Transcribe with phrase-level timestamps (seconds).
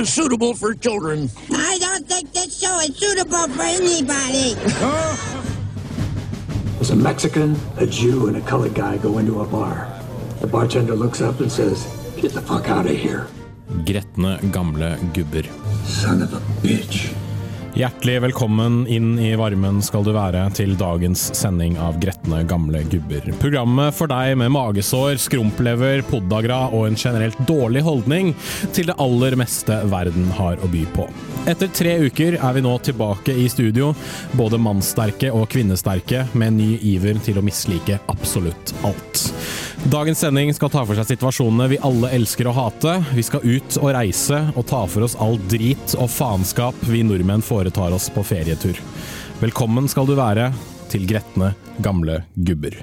[0.00, 1.28] is suitable for children.
[1.52, 4.54] I don't think this show is suitable for anybody.
[6.76, 9.92] There's a Mexican, a Jew, and a colored guy go into a bar.
[10.40, 11.84] The bartender looks up and says,
[12.16, 13.26] Get the fuck out of here,
[13.84, 15.44] Gretne gamle gubber.
[15.84, 17.14] son of a bitch.
[17.72, 23.24] Hjertelig velkommen inn i varmen skal du være til dagens sending av Gretne gamle gubber.
[23.40, 28.34] Programmet for deg med magesår, skrumplever, poddagra og en generelt dårlig holdning
[28.76, 31.08] til det aller meste verden har å by på.
[31.48, 33.94] Etter tre uker er vi nå tilbake i studio,
[34.36, 39.24] både mannsterke og kvinnesterke, med ny iver til å mislike absolutt alt.
[39.90, 42.94] Dagens sending skal ta for seg situasjonene vi alle elsker å hate.
[43.16, 47.42] Vi skal ut og reise og ta for oss all drit og faenskap vi nordmenn
[47.42, 48.78] foretar oss på ferietur.
[49.42, 50.52] Velkommen skal du være
[50.92, 52.78] til gretne gamle gubber.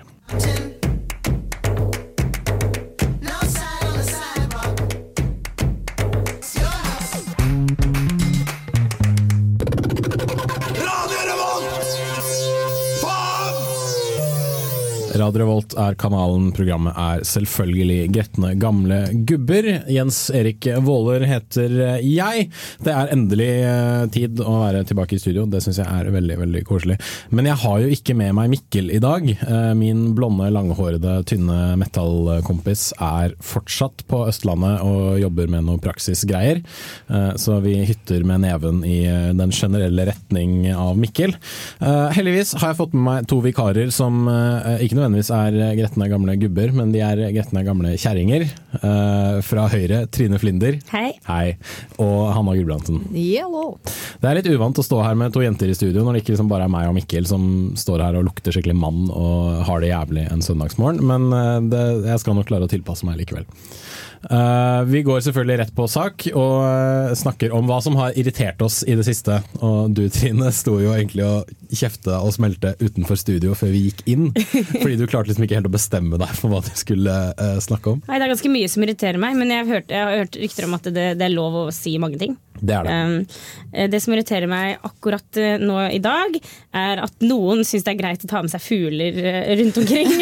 [15.19, 19.65] Radio Revolt er kanalen, programmet er selvfølgelig Gretne gamle gubber.
[19.91, 22.45] Jens Erik Våler heter jeg.
[22.85, 26.37] Det er endelig eh, tid å være tilbake i studio, det syns jeg er veldig
[26.39, 26.95] veldig koselig.
[27.35, 29.27] Men jeg har jo ikke med meg Mikkel i dag.
[29.33, 36.63] Eh, Min blonde, langhårede, tynne metallkompis er fortsatt på Østlandet og jobber med noe praksisgreier.
[37.11, 39.01] Eh, Så vi hytter med neven i
[39.35, 41.35] den generelle retning av Mikkel.
[41.83, 46.73] Heldigvis har jeg fått med meg to vikarer som ikke nødvendigvis er gretne gamle gubber,
[46.75, 48.45] men de er gretne gamle kjerringer.
[48.83, 50.77] Uh, Fra Høyre Trine Flinder.
[50.91, 51.13] Hei.
[51.25, 51.57] Hei.
[51.97, 53.01] Og Hanna Gulbrandsen.
[53.15, 53.77] Yellow.
[54.19, 56.35] Det er litt uvant å stå her med to jenter i studio når det ikke
[56.35, 57.43] liksom bare er meg og Mikkel som
[57.79, 61.83] står her og lukter skikkelig mann og har det jævlig en søndagsmorgen, men eh, det,
[62.09, 63.47] jeg skal nok klare å tilpasse meg likevel.
[64.23, 68.59] Eh, vi går selvfølgelig rett på sak og eh, snakker om hva som har irritert
[68.65, 69.39] oss i det siste.
[69.63, 74.03] Og du Trine sto jo egentlig og kjefta og smelte utenfor studio før vi gikk
[74.11, 74.29] inn,
[74.81, 77.95] fordi du klarte liksom ikke helt å bestemme deg for hva du skulle eh, snakke
[77.95, 78.03] om.
[78.09, 80.39] Nei, Det er ganske mye som irriterer meg, men jeg har hørt, jeg har hørt
[80.43, 82.35] rykter om at det, det er lov å si mange ting.
[82.59, 82.97] Det er det.
[82.99, 86.37] Um, det som irriterer meg akkurat eh, nå i dag,
[86.75, 90.13] er at noen syns det er greit å ta med seg fugler eh, rundt omkring.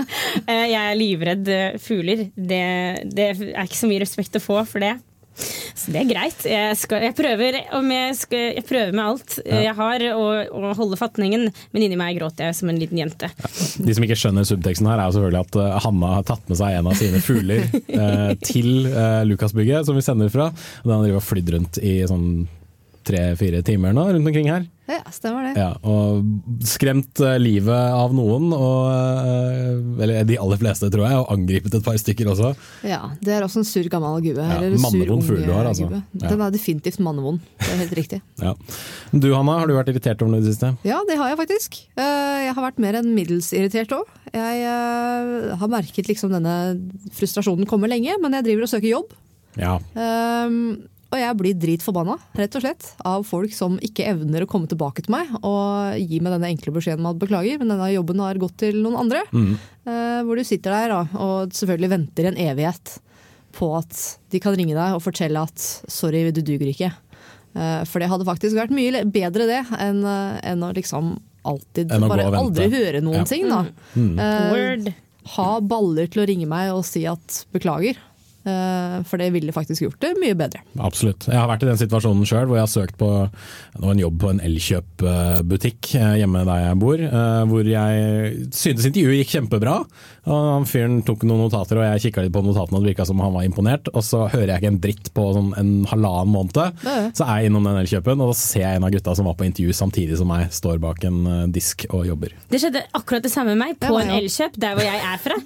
[0.70, 1.52] Jeg er livredd
[1.82, 2.26] fugler.
[2.34, 2.64] Det,
[3.10, 4.96] det er ikke så mye respekt å få for det.
[5.40, 6.44] Så det er greit.
[6.48, 10.24] Jeg, skal, jeg, prøver, jeg, skal, jeg prøver med alt jeg har å,
[10.60, 13.30] å holde fatningen, men inni meg gråter jeg som en liten jente.
[13.80, 16.60] De som ikke skjønner subteksten her, er jo selvfølgelig at eh, Hanna har tatt med
[16.60, 17.66] seg en av sine fugler
[18.00, 20.50] eh, til eh, Lukasbygget, som vi sender fra.
[20.82, 22.30] Og Den har drivet og flydd rundt i sånn
[23.10, 24.68] tre-fire timer nå, rundt omkring her.
[24.90, 25.52] Ja, stemmer det.
[25.60, 26.24] Ja, og
[26.66, 31.76] skremt eh, livet av noen, og, eh, eller de aller fleste, tror jeg, og angripet
[31.78, 32.50] et par stykker også.
[32.90, 34.42] Ja, Det er også en sur gammel gubbe.
[34.42, 35.86] Ja, eller mannevond fugl du har, altså.
[35.86, 36.02] gubbe.
[36.24, 37.38] Den er definitivt mannevond.
[37.60, 38.20] Det er helt riktig.
[38.42, 38.54] Ja.
[39.14, 40.72] Du Hanna, har du vært irritert over noe i det siste?
[40.88, 41.80] Ja, det har jeg faktisk.
[41.94, 44.08] Eh, Jeg har vært mer enn middels irritert òg.
[44.34, 44.64] Jeg
[45.60, 46.54] har merket liksom denne
[47.14, 49.14] frustrasjonen komme lenge, men jeg driver og søker jobb.
[49.58, 49.76] Ja.
[49.94, 50.58] Um,
[51.10, 55.02] og jeg blir dritforbanna, rett og slett, av folk som ikke evner å komme tilbake
[55.02, 58.38] til meg og gi meg denne enkle beskjeden om at beklager, men denne jobben har
[58.38, 59.24] gått til noen andre.
[59.34, 62.98] Eh, hvor du sitter der da, og selvfølgelig venter en evighet
[63.58, 65.58] på at de kan ringe deg og fortelle at
[65.90, 66.92] sorry, du duger ikke.
[67.58, 71.16] Eh, for det hadde faktisk vært mye bedre det enn eh, enn å liksom
[71.50, 73.24] alltid å bare aldri høre noen Ja.
[73.26, 73.48] ting.
[73.48, 73.64] da.
[73.96, 74.92] Eh, Word.
[75.34, 77.96] ha baller til å ringe meg og si at beklager.
[78.50, 80.62] Eh, For det ville faktisk gjort det mye bedre.
[80.78, 81.26] Absolutt.
[81.30, 83.10] Jeg har vært i den situasjonen sjøl hvor jeg har søkt på
[83.80, 89.22] en jobb på en Elkjøp-butikk eh, hjemme der jeg bor, eh, hvor jeg syntes intervjuet
[89.22, 89.76] gikk kjempebra.
[90.30, 93.06] Og han Fyren tok noen notater, og jeg kikka litt på notatene, og det virka
[93.08, 93.88] som han var imponert.
[93.94, 96.60] Og så hører jeg ikke en dritt på sånn en halvannen måned.
[97.16, 99.38] Så er jeg innom den Elkjøpen, og da ser jeg en av gutta som var
[99.40, 102.36] på intervju samtidig som meg, står bak en disk og jobber.
[102.52, 104.14] Det skjedde akkurat det samme med meg på en.
[104.20, 105.38] Elkjøp, der hvor jeg er fra.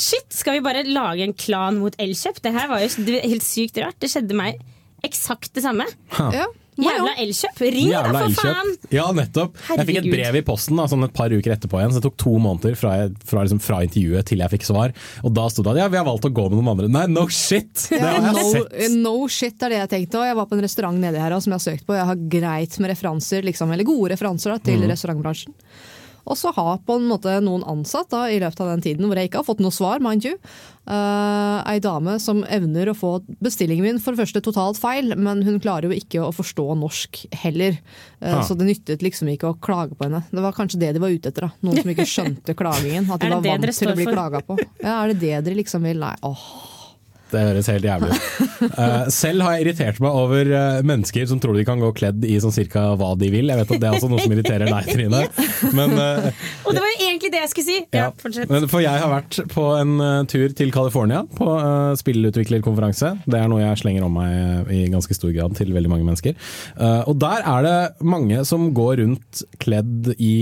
[0.00, 2.40] Shit, skal vi bare lage en klan mot Elkjøp?
[2.44, 3.98] Det her var jo helt sykt rart.
[4.00, 4.60] Det skjedde meg
[5.06, 5.86] eksakt det samme.
[6.16, 6.46] Ja,
[6.80, 7.12] Jævla.
[7.20, 7.60] Elkjøp!
[7.60, 8.40] Ring, da, Jævla for Elkjøp.
[8.40, 8.70] faen!
[8.94, 9.58] Ja, nettopp.
[9.68, 12.06] Jeg fikk et brev i posten da, sånn et par uker etterpå igjen, så det
[12.06, 14.94] tok to måneder fra, jeg, fra, liksom, fra intervjuet til jeg fikk svar.
[15.26, 16.90] Og da sto det at ja, vi har valgt å gå med noen andre.
[16.92, 17.72] Nei, no shit!
[17.90, 18.96] Det har jeg no, sett.
[18.96, 20.22] no shit er det jeg tenkte.
[20.22, 20.28] òg.
[20.30, 21.98] jeg var på en restaurant nedi her også, som jeg har søkt på.
[21.98, 25.56] Jeg har greit med referanser, liksom, eller gode referanser da, til restaurantbransjen.
[26.26, 29.16] Og så har på en måte noen ansatt da, i løpet av den tiden hvor
[29.20, 30.36] jeg ikke har fått noe svar, mind you,
[30.90, 33.10] Uh, ei dame som evner å få
[33.44, 37.20] bestillingen min for det første totalt feil, men hun klarer jo ikke å forstå norsk
[37.44, 37.76] heller.
[38.18, 38.42] Uh, Ah.
[38.46, 40.22] Så det nyttet liksom ikke å klage på henne.
[40.32, 41.46] Det var kanskje det de var ute etter.
[41.46, 41.50] da.
[41.66, 43.06] Noen som ikke skjønte klagingen.
[43.12, 44.56] At de var vant til å bli klaga på.
[44.82, 46.00] Ja, Er det det dere liksom vil?
[46.02, 46.42] Nei, åh.
[47.30, 48.26] Det høres helt jævlig ut.
[48.60, 52.22] Eh, selv har jeg irritert meg over eh, mennesker som tror de kan gå kledd
[52.28, 53.48] i sånn cirka hva de vil.
[53.48, 55.22] Jeg vet at det er også noe som irriterer deg, Trine.
[55.78, 56.28] Men, eh,
[56.68, 57.78] Og det var jo egentlig det jeg skulle si!
[57.96, 58.52] Ja, fortsett.
[58.52, 59.94] men for jeg har vært på en
[60.30, 61.48] tur til California på
[62.00, 63.14] spillutviklerkonferanse.
[63.24, 66.36] Det er noe jeg slenger om meg i ganske stor grad til veldig mange mennesker.
[67.08, 70.34] Og der er det mange som går rundt kledd i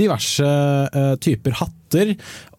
[0.00, 0.48] diverse
[1.22, 1.56] typer typer
[1.92, 2.12] hatter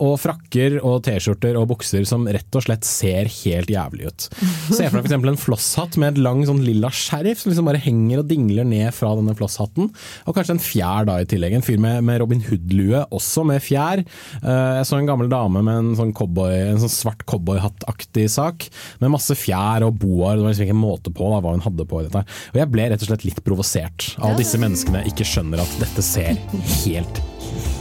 [0.04, 4.28] og frakker og T-skjorter og bukser som rett og slett ser helt jævlig ut.
[4.76, 5.16] Se for deg f.eks.
[5.32, 8.92] en flosshatt med et lang sånn lilla skjerf som liksom bare henger og dingler ned
[8.96, 9.90] fra denne flosshatten.
[10.28, 11.58] Og kanskje en fjær da i tillegg.
[11.58, 14.04] En fyr med, med Robin Hood-lue, også med fjær.
[14.04, 18.68] Eh, jeg så en gammel dame med en sånn, cowboy, en sånn svart cowboyhattaktig sak,
[19.04, 20.38] med masse fjær og boar.
[20.38, 22.26] Det var liksom ikke en måte på da, hva hun hadde på i dette.
[22.54, 26.04] Og jeg ble rett og slett litt provosert av disse menneskene ikke skjønner at dette
[26.06, 26.36] ser
[26.84, 27.24] helt,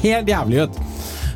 [0.05, 0.81] helt jævlig ut.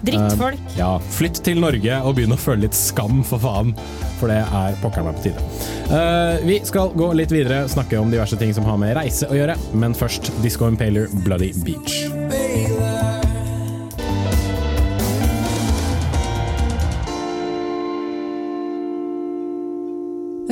[0.04, 0.60] Drittfolk.
[0.76, 3.72] Ja, flytt til Norge og begynn å føle litt skam, for faen.
[4.20, 5.44] For det er pokker meg på tide.
[5.90, 9.36] Uh, vi skal gå litt videre, snakke om diverse ting som har med reise å
[9.36, 9.58] gjøre.
[9.76, 12.04] Men først Disco Impaler Bloody Beach.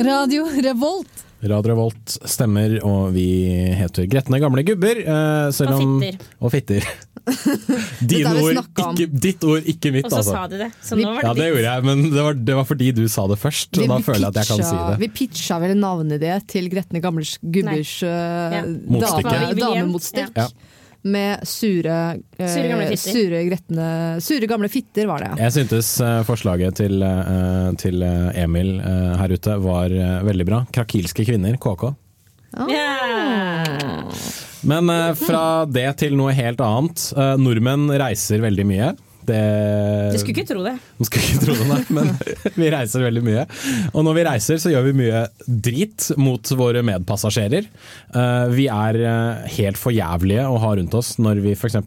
[0.05, 1.24] Radio Revolt.
[1.49, 3.25] Radio Revolt stemmer, og vi
[3.77, 4.97] heter Gretne gamle gubber.
[5.01, 6.29] eh, selv Og fitter.
[6.41, 6.87] Og fitter.
[8.11, 10.33] Dine ord, ikke, ditt ord, ikke mitt, Og så altså.
[10.35, 10.67] sa du det.
[10.85, 13.03] Så nå var Ja, det det gjorde jeg, men det var, det var fordi du
[13.09, 13.71] sa det først.
[13.81, 14.99] Og da føler jeg at jeg kan si det.
[15.01, 18.61] Vi pitcha vel en navneidé til Gretne gamle gubbers uh, Ja.
[19.57, 20.37] damemotstikk.
[20.37, 20.49] Ja.
[21.05, 21.95] Med sure,
[22.39, 23.11] eh, Sure gamle fitter.
[23.13, 23.87] sure, gretne,
[24.25, 25.27] sure gamle fitter, var det.
[25.43, 29.93] Jeg syntes eh, forslaget til, eh, til eh, Emil her ute var
[30.25, 30.63] veldig bra.
[30.73, 31.91] Krakilske kvinner, KK.
[32.71, 32.89] Ja.
[34.65, 37.11] Men eh, fra det til noe helt annet.
[37.37, 38.93] Nordmenn reiser veldig mye.
[39.25, 39.41] Det,
[40.13, 40.75] Du skulle ikke tro det.
[40.99, 42.11] Man skulle ikke tro det, nei, men
[42.61, 43.45] vi reiser veldig mye.
[43.93, 47.67] Og når vi reiser, så gjør vi mye drit mot våre medpassasjerer.
[48.15, 51.77] Eh, vi er eh, helt for jævlige å ha rundt oss når vi f.eks.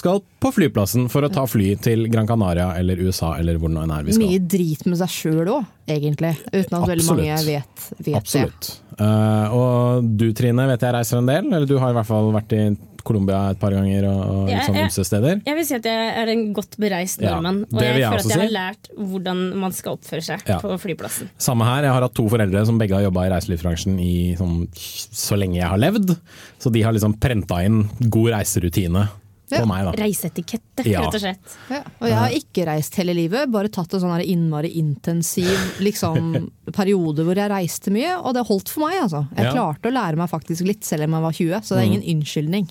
[0.00, 3.82] skal på flyplassen for å ta fly til Gran Canaria eller USA eller hvor nå
[3.84, 4.28] enn er vi skal.
[4.28, 6.36] Mye drit med seg sjøl òg, egentlig.
[6.52, 8.68] Uten at veldig mange vet, vet, Absolutt.
[8.68, 8.76] det.
[8.76, 8.76] Absolutt.
[8.98, 12.32] Eh, og du Trine vet jeg reiser en del, eller du har i hvert fall
[12.34, 12.62] vært i
[13.08, 15.40] Colombia et par ganger og, og Ja, sånn ymse steder.
[15.48, 17.44] Jeg vil si at jeg er en godt bereist Ja, og
[17.80, 18.54] jeg jeg føler at jeg har si.
[18.58, 20.58] lært hvordan man skal oppføre seg Ja.
[20.62, 21.30] på flyplassen.
[21.38, 24.68] Samme her, jeg har hatt to foreldre som begge har jobba i reiselivsbransjen i sånn,
[24.74, 26.14] så lenge jeg har levd.
[26.60, 29.08] Så de har liksom prenta inn god reiserutine
[29.50, 29.62] Ja.
[29.62, 29.92] på meg, da.
[30.04, 31.00] Reiseetikette, Ja.
[31.06, 31.54] rett og slett.
[31.70, 36.50] Ja, og jeg har ikke reist hele livet, bare tatt en sånn innmari intensiv liksom,
[36.76, 39.00] periode hvor jeg reiste mye, og det holdt for meg.
[39.06, 39.26] Altså.
[39.34, 39.52] Jeg Ja.
[39.54, 42.20] klarte å lære meg faktisk litt selv om jeg var 20, så det er ingen
[42.20, 42.68] unnskyldning.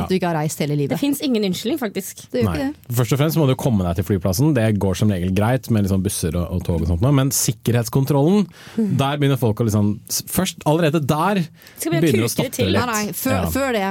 [0.00, 0.94] At du ikke har reist hele livet.
[0.94, 2.24] Det fins ingen unnskyldning, faktisk.
[2.32, 2.54] Det gjør Nei.
[2.56, 2.96] ikke det.
[3.00, 5.84] Først og fremst må du komme deg til flyplassen, det går som regel greit med
[5.86, 8.46] liksom busser og, og tog og sånt, men sikkerhetskontrollen,
[8.76, 9.92] der begynner folk å liksom
[10.32, 11.42] Først allerede der
[11.84, 12.78] begynner å stoppe litt.
[12.78, 13.50] Nei, nei, før, Ja.
[13.52, 13.90] før det.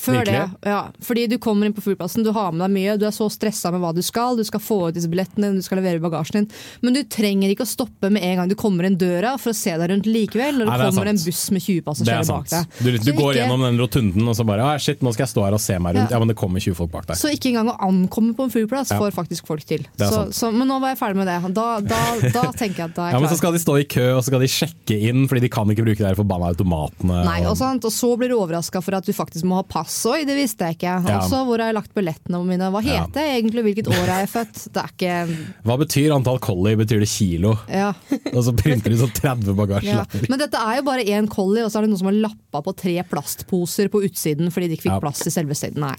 [0.00, 0.80] Før det, ja.
[1.04, 3.70] Fordi du kommer inn på flyplassen, du har med deg mye, du er så stressa
[3.74, 6.48] med hva du skal, du skal få ut disse billettene, du skal levere bagasjen din.
[6.84, 9.56] Men du trenger ikke å stoppe med en gang du kommer inn døra for å
[9.56, 11.80] se deg rundt likevel, når det Nei, det kommer kommer en buss med 20 Det
[11.80, 12.78] er passasjerer bak deg.
[12.80, 15.44] Du, du går ikke- gjennom den rotunden og så bare shit, nå skal jeg stå
[15.46, 16.10] her og se meg rundt.
[16.10, 16.16] Ja.
[16.16, 17.16] Ja, men det kommer 20 folk bak deg.
[17.20, 18.98] Så ikke engang å ankomme på en flyplass Ja.
[19.00, 19.86] får faktisk folk til.
[19.98, 21.38] Så, så, men nå var jeg ferdig med det.
[21.54, 22.00] Da, da,
[22.34, 23.86] da tenker jeg at da er jeg Ja, jeg men så skal de stå i
[23.90, 27.20] kø, og så skal de sjekke inn, fordi de kan ikke bruke de forbanna automatene.
[27.26, 27.84] Nei, og, sant?
[27.84, 29.89] og så blir du overraska for at du faktisk må ha pass.
[30.10, 30.92] Oi, det visste jeg ikke.
[31.08, 31.18] Ja.
[31.20, 32.68] Også hvor har jeg lagt billettene mine.
[32.70, 33.04] Hva Ja.
[33.06, 34.60] heter jeg egentlig, hvilket år er jeg født?
[34.72, 36.76] Det er ikke Hva betyr antall collie?
[36.76, 37.56] Betyr det kilo?
[37.68, 37.92] ja.
[38.34, 39.54] Og så printer de sånn 30 Ja.
[39.58, 40.28] bagasjelapper.
[40.30, 42.62] Men dette er jo bare én collie, og så er det noen som har lappa
[42.62, 45.00] på tre plastposer på utsiden fordi de ikke fikk Ja.
[45.00, 45.76] plass i selve stedet.
[45.76, 45.94] Nei.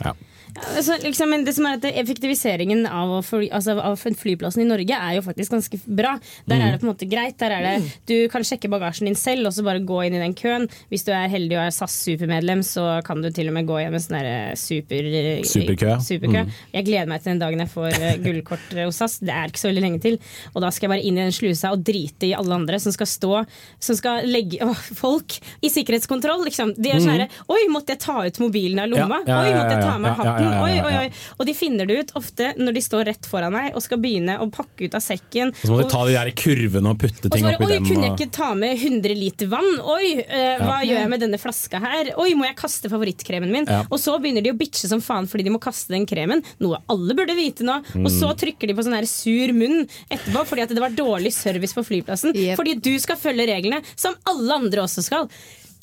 [0.55, 0.61] Ja.
[0.77, 5.15] Altså, liksom, det som er at Effektiviseringen av, fly, altså, av flyplassen i Norge er
[5.17, 6.17] jo faktisk ganske bra.
[6.47, 6.61] Der Mm.
[6.67, 7.37] er det på en måte greit.
[7.39, 10.19] Der er det, du kan sjekke bagasjen din selv og så bare gå inn i
[10.19, 10.67] den køen.
[10.91, 13.79] Hvis du er heldig og er SAS supermedlem, så kan du til og med gå
[13.79, 15.01] hjem med sånn der super,
[15.45, 15.95] Superkø.
[16.03, 16.43] superkø.
[16.45, 16.51] Mm.
[16.73, 19.19] Jeg gleder meg til den dagen jeg får eh, gullkort eh, hos SAS.
[19.19, 20.19] Det er ikke så veldig lenge til.
[20.55, 22.91] Og da skal jeg bare inn i den slusa og drite i alle andre som
[22.91, 23.45] skal stå
[23.79, 26.43] Som skal legge å, folk i sikkerhetskontroll.
[26.45, 26.73] Liksom.
[26.77, 29.21] De er sånn herre Oi, måtte jeg ta ut mobilen av lomma?
[29.23, 29.27] Mm.
[29.27, 30.40] Ja, ja, Oi, måtte jeg ta med hatten?
[30.43, 31.11] Ja, ja, Oi, ja, oi, oi.
[31.39, 34.37] Og de finner det ut ofte når de står rett foran deg og skal begynne
[34.41, 35.49] å pakke ut av sekken.
[35.53, 37.67] Og så må Og- du ta de der kurvene og putte ting bare, dem.
[37.71, 39.79] Oi, kunne jeg ikke ta med 100 liter vann?
[39.81, 42.11] Oi, eh, hva gjør jeg med denne flaska her?
[42.17, 43.65] Oi, må jeg kaste favorittkremen min?
[43.65, 43.83] Ja.
[43.91, 46.77] Og så begynner de å bitche som faen fordi de må kaste den kremen, noe
[46.89, 47.79] alle burde vite nå.
[47.95, 48.19] Og Mm.
[48.19, 51.73] så trykker de på sånn her sur munn etterpå fordi at det var dårlig service
[51.73, 52.33] på flyplassen.
[52.35, 52.57] Yep.
[52.57, 55.29] Fordi du skal følge reglene, som alle andre også skal.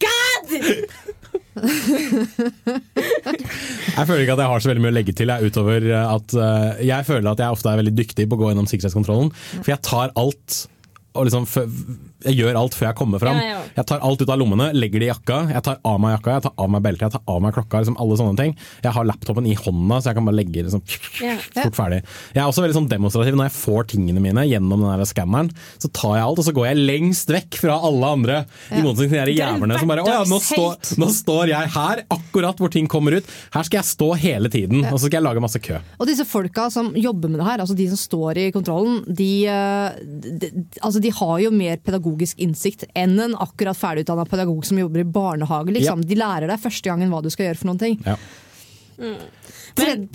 [0.04, 0.48] God!
[3.98, 6.12] Jeg føler ikke at jeg har så veldig mye å legge til, jeg, utover eh,
[6.14, 9.32] at eh, jeg føler at jeg ofte er veldig dyktig på å gå gjennom sikkerhetskontrollen.
[9.56, 10.60] For jeg tar alt
[11.18, 11.48] og liksom,
[12.26, 13.36] jeg gjør alt før jeg kommer fram.
[13.38, 13.58] Ja, ja.
[13.78, 16.32] Jeg tar alt ut av lommene, legger det i jakka, jeg tar av meg jakka,
[16.38, 17.82] jeg tar av meg beltet, jeg tar av meg klokka.
[17.82, 18.54] Liksom alle sånne ting.
[18.82, 20.82] Jeg har laptopen i hånda, så jeg kan bare legge liksom,
[21.22, 21.36] Ja.
[21.62, 22.00] fort ferdig.
[22.34, 23.36] Jeg er også veldig sånn demonstrativ.
[23.38, 26.66] Når jeg får tingene mine gjennom den skanneren, så tar jeg alt, og så går
[26.72, 28.40] jeg lengst vekk fra alle andre.
[28.74, 31.72] I motsetning til de en jævlene som bare Å ja, nå står, nå står jeg
[31.74, 33.30] her, akkurat hvor ting kommer ut.
[33.54, 35.78] Her skal jeg stå hele tiden, og så skal jeg lage masse kø.
[35.98, 39.30] Og disse folka som jobber med det her, altså de som står i kontrollen, de,
[39.46, 40.50] de, de,
[40.82, 45.04] altså de har jo mer pedagogisk innsikt enn en akkurat ferdigutdanna pedagog som jobber i
[45.04, 45.72] barnehage.
[45.72, 46.04] Liksom.
[46.04, 47.98] De lærer deg første gangen hva du skal gjøre for noen ting.
[48.04, 48.16] Ja.
[49.78, 50.08] Men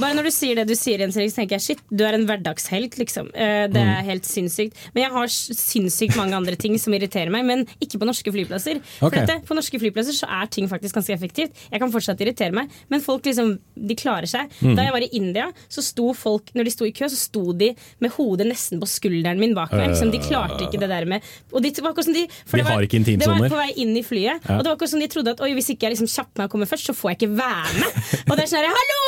[0.00, 2.16] bare når du sier det du sier, Jens Erik, så tenker jeg shit, du er
[2.16, 3.28] en hverdagshelt, liksom.
[3.34, 4.74] Eh, Det er helt sinnssykt.
[4.94, 8.80] Men jeg har sinnssykt mange andre ting som irriterer meg, men ikke på norske flyplasser.
[8.98, 11.54] For dette, på norske flyplasser så er ting faktisk ganske effektivt.
[11.70, 14.50] Jeg kan fortsatt irritere meg, men folk liksom, de klarer seg.
[14.62, 17.52] Da jeg var i India, så sto folk, når de sto i kø, så sto
[17.52, 17.70] de
[18.00, 19.92] med hodet nesten på skulderen min bak meg.
[19.94, 21.22] Liksom, de klarte ikke det der med
[21.52, 23.70] Og de, det var som de, for De var, har ikke Det var på vei
[23.76, 24.56] inn i flyet, Ja.
[24.58, 26.44] og det var akkurat som de trodde at oi, hvis ikke jeg liksom kjapper meg
[26.48, 28.07] og kommer først, så får jeg ikke være med.
[28.28, 29.00] Og det er sånn hallo!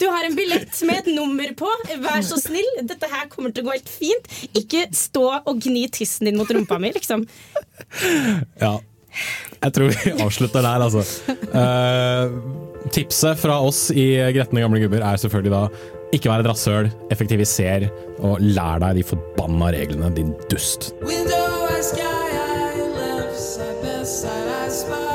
[0.00, 1.70] Du har en billett med et nummer på,
[2.04, 2.68] vær så snill.
[2.84, 4.28] Dette her kommer til å gå helt fint.
[4.58, 7.24] Ikke stå og gni tissen din mot rumpa mi, liksom.
[8.60, 8.76] Ja.
[9.62, 11.02] Jeg tror vi avslutter der, altså.
[11.54, 15.62] Uh, tipset fra oss i Gretne gamle gubber er selvfølgelig da
[16.14, 17.88] ikke vær et rasshøl, effektiviser
[18.24, 20.92] og lær deg de forbanna reglene, din dust.
[21.02, 25.06] Window I sky I left side, best I spy.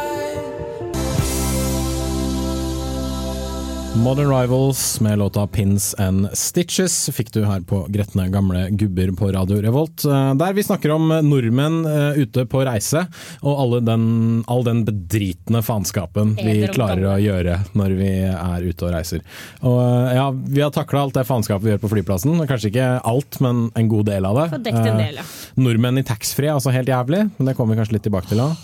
[3.95, 9.31] Modern Rivals med låta Pins and Stitches fikk du her på Gretne gamle gubber på
[9.35, 10.05] Radio Revolt.
[10.05, 13.03] eh, Der vi snakker om nordmenn eh, ute på reise,
[13.43, 14.05] og alle den,
[14.47, 19.21] all den bedritne faenskapen vi klarer å gjøre når vi er ute og reiser.
[19.59, 22.39] Og eh, ja, Vi har takla alt det faenskapet vi gjør på flyplassen.
[22.47, 24.63] Kanskje ikke alt, men en god del av det.
[24.71, 25.27] Del, ja.
[25.59, 28.47] Nordmenn i taxfree er altså helt jævlig, men det kommer vi kanskje litt tilbake til
[28.47, 28.55] òg.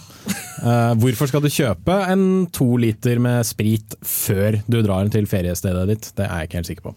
[1.02, 6.12] Hvorfor skal du kjøpe en to liter med sprit før du drar til feriestedet ditt?
[6.18, 6.94] Det er jeg ikke helt sikker på.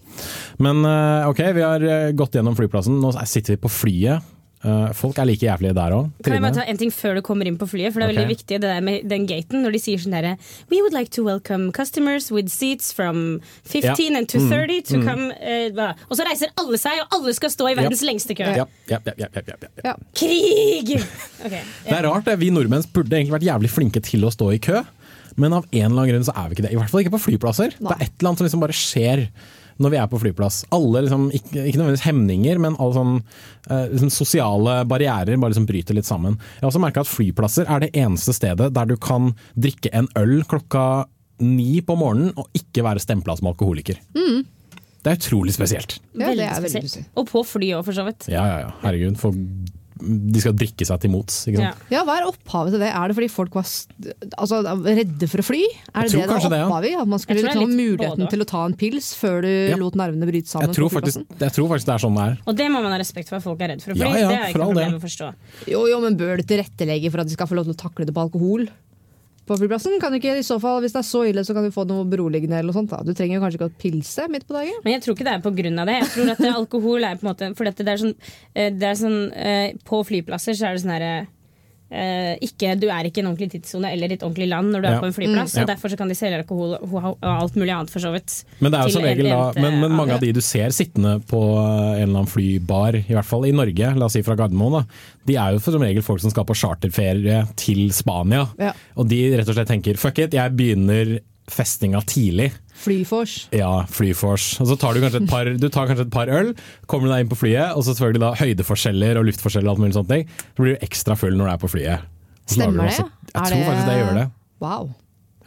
[0.65, 3.01] Men eh, ok, vi har eh, gått gjennom flyplassen.
[3.03, 4.37] Nå sitter vi på flyet.
[4.61, 6.11] Eh, folk er like jævlige der òg.
[6.21, 7.95] Kan jeg bare ta en ting før du kommer inn på flyet?
[7.95, 8.19] For det er okay.
[8.19, 10.35] veldig viktig det der med den gaten, når de sier sånn herre
[10.69, 15.31] We would like to welcome customers with seats from 15 and to 30 to come
[15.33, 15.95] uh.
[16.11, 18.45] Og så reiser alle seg, og alle skal stå i verdens lengste kø.
[18.53, 19.73] Ja, ja, ja, ja, ja, ja, ja.
[19.93, 19.97] Ja.
[20.15, 20.97] Krig!
[21.41, 21.63] Okay.
[21.87, 24.83] Det er rart, vi nordmenn burde egentlig vært jævlig flinke til å stå i kø.
[25.41, 26.73] Men av en eller annen grunn så er vi ikke det.
[26.75, 27.73] I hvert fall ikke på flyplasser.
[27.79, 29.23] Det er et eller annet som liksom bare skjer
[29.81, 30.63] når vi er på flyplass.
[30.77, 33.15] Alle liksom, ikke, ikke nødvendigvis hemninger, men alle sånn,
[33.71, 36.37] eh, liksom sosiale barrierer bare liksom bryter litt sammen.
[36.59, 40.11] Jeg har også merka at flyplasser er det eneste stedet der du kan drikke en
[40.21, 41.07] øl klokka
[41.41, 44.01] ni på morgenen og ikke være stempla som alkoholiker.
[45.01, 45.97] Det er utrolig spesielt.
[46.13, 47.13] Ja, det er veldig spesielt.
[47.17, 48.29] Og på fly òg, for så vidt.
[48.29, 48.73] Ja, ja, ja.
[48.83, 49.17] Herregud.
[49.21, 49.39] Folk,
[50.01, 51.47] de skal drikke seg til mots.
[51.51, 51.71] Ikke Ja.
[51.73, 51.91] sant?
[51.93, 52.89] Ja, Hva er opphavet til det?
[52.91, 55.61] Er det fordi folk var altså, redde for å fly?
[55.95, 56.93] Er det det det er opphavet i?
[56.93, 57.01] ja.
[57.03, 59.77] At man skulle litt muligheten både til å ta en pils før du Ja.
[59.77, 60.69] lot nervene bryte sammen?
[60.69, 62.39] Jeg tror, faktisk, jeg tror faktisk det er sånn det er.
[62.47, 64.07] Og det må man ha respekt for at folk er redd for å fly.
[64.09, 65.35] Ja, ja, det er ikke noe problem å forstå.
[65.69, 68.07] Jo, jo, men bør du tilrettelegge for at de skal få lov til å takle
[68.07, 68.69] det på alkohol?
[69.51, 69.97] På flyplassen?
[69.99, 71.83] Kan du ikke i så fall, Hvis det er så ille, så kan du få
[71.89, 72.93] noe beroligende eller noe sånt.
[72.93, 73.03] Da.
[73.03, 74.79] Du trenger jo kanskje ikke å pilse midt på dagen.
[74.85, 75.97] Men jeg tror ikke det er på grunn av det.
[75.99, 78.15] Jeg tror at alkohol er på en måte For det er sånn,
[78.55, 81.29] eh, det er sånn eh, På flyplasser så er det sånn herre eh,
[81.91, 84.87] ikke, du er ikke i en ordentlig tidssone eller i et ordentlig land når du
[84.89, 84.93] Ja.
[84.95, 85.57] er på en flyplass.
[85.57, 85.63] Mm.
[85.63, 88.45] Og Derfor så kan de selge alkohol og alt mulig annet, for så vidt.
[88.61, 90.71] Men det er jo som regel da, men, men eh, mange av de du ser
[90.71, 94.37] sittende på en eller annen flybar, i hvert fall i Norge, la oss si fra
[94.39, 94.85] Gardermoen, da,
[95.27, 98.47] de er jo for som regel folk som skal på charterferie til Spania.
[98.59, 98.73] Ja.
[98.97, 101.19] Og de rett og slett tenker fuck it, jeg begynner
[101.53, 102.51] festinga tidlig.
[102.81, 103.35] Flyfors.
[103.55, 104.55] Ja, flyfors.
[104.63, 106.55] Og så tar du kanskje et par, du tar kanskje et par øl,
[106.89, 109.85] kommer du deg inn på flyet, og så selvfølgelig da høydeforskjeller og luftforskjeller og alt
[109.85, 110.15] mulig sånt.
[110.15, 112.09] Så blir du ekstra full når du er på flyet.
[112.51, 112.97] Stemmer det?
[113.31, 114.27] Jeg tror faktisk det gjør det.
[114.65, 114.91] Wow.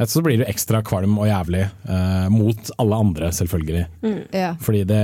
[0.09, 3.85] Så blir du ekstra kvalm og jævlig eh, mot alle andre, selvfølgelig.
[4.33, 4.53] Ja.
[4.61, 4.99] Fordi det,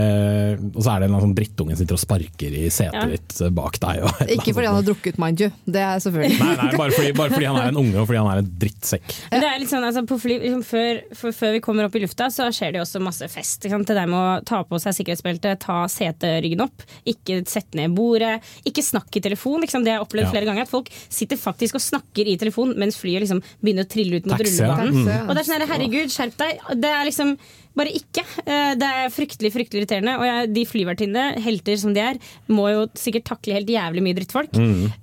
[0.75, 3.05] og så er det en sånn drittunge som sitter og sparker i setet Ja.
[3.11, 4.03] ditt eh, bak deg.
[4.03, 5.49] Og Ikke fordi han har drukket, mind you.
[5.65, 6.39] Det er selvfølgelig.
[6.39, 8.51] Nei, nei, bare fordi, bare fordi han er en unge og fordi han er en
[8.63, 9.15] drittsekk.
[9.31, 9.39] Ja.
[9.43, 12.03] det er litt sånn, altså, på fly, liksom, før, for, før vi kommer opp i
[12.03, 13.63] lufta, så skjer det jo også masse fest.
[13.63, 13.87] Ikke sant?
[13.99, 18.37] Det med å ta på seg sikkerhetsbeltet, ta seteryggen opp, ikke sette ned bordet,
[18.67, 19.61] ikke snakk i telefon.
[19.65, 19.83] Liksom.
[19.85, 20.31] Det har jeg opplevd Ja.
[20.33, 20.67] flere ganger.
[20.67, 24.25] At folk sitter faktisk og snakker i telefon mens flyet liksom begynner å trille ut
[24.29, 24.88] mot rullebanen.
[24.93, 25.29] Mm.
[25.29, 26.59] Og det er sånn her, herregud, skjerp deg.
[26.81, 27.33] Det er liksom
[27.79, 28.23] bare ikke.
[28.45, 30.17] Eh, Det er fryktelig fryktelig irriterende.
[30.19, 32.17] Og jeg, de flyvertinnene, helter som de er,
[32.49, 34.55] må jo sikkert takle helt jævlig mye drittfolk.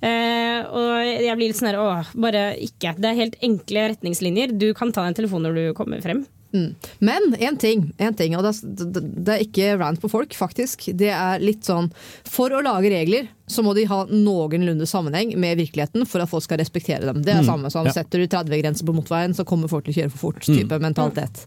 [0.03, 0.91] Eh, og
[1.25, 2.97] jeg blir litt sånn her, åh, bare ikke.
[2.99, 4.57] Det er helt enkle retningslinjer.
[4.59, 6.27] Du kan ta en telefon når du kommer frem.
[6.53, 10.89] Men én ting, en ting, og det er, det- er ikke rant på folk, faktisk.
[10.95, 11.91] Det er litt sånn
[12.25, 16.43] For å lage regler så må de ha noenlunde sammenheng med virkeligheten for at folk
[16.43, 17.23] skal respektere dem.
[17.23, 17.93] Det er samme som ja.
[17.93, 20.43] setter du 30-grense på motorveien, så kommer folk til å kjøre for fort.
[20.47, 21.47] type mentalitet.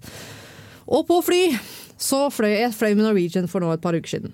[0.88, 1.44] Og på fly
[2.00, 4.34] så fløy jeg fløy med Norwegian for nå et par uker siden.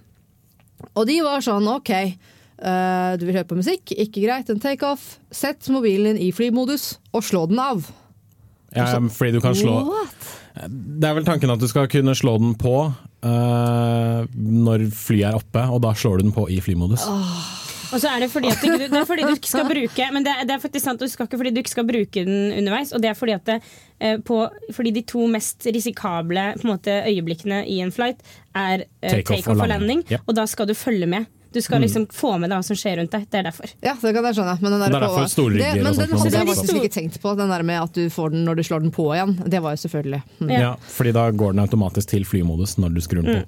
[0.93, 1.91] Og de var sånn ok,
[2.61, 5.15] uh, du vil høre på musikk, ikke greit, en takeoff.
[5.33, 7.89] Sett mobilen din i flymodus og slå den av.
[8.75, 9.79] Ja, fordi du kan slå
[10.55, 15.37] Det er vel tanken at du skal kunne slå den på uh, når flyet er
[15.39, 17.03] oppe, og da slår du den på i flymodus.
[17.93, 20.33] Og så er det fordi du, det er fordi du ikke skal bruke Men det,
[20.49, 22.91] det er faktisk sant, du skal ikke fordi du ikke skal bruke den underveis.
[22.95, 23.59] Og det er fordi at det,
[23.99, 24.41] eh, på,
[24.75, 28.23] fordi de to mest risikable måte, øyeblikkene i en flight
[28.55, 30.03] er takeoff Take-off take-off og og landing.
[30.11, 30.21] Ja.
[30.25, 31.29] Og da skal du følge med.
[31.55, 33.25] Du skal liksom få med deg hva som skjer rundt deg.
[33.31, 33.71] Det er derfor.
[33.81, 34.55] Ja, det kan jeg skjønne.
[34.61, 36.47] Men den der Det er på- derfor stolrygger det, og sånt den man hadde jeg
[36.51, 37.35] faktisk ikke tenkt på.
[37.39, 39.37] Den der med at du får den når du slår den på igjen.
[39.49, 40.49] Det var jo selvfølgelig Mm.
[40.51, 40.59] Ja.
[40.59, 43.47] Ja, fordi da går den automatisk til flymodus når du skrur den på.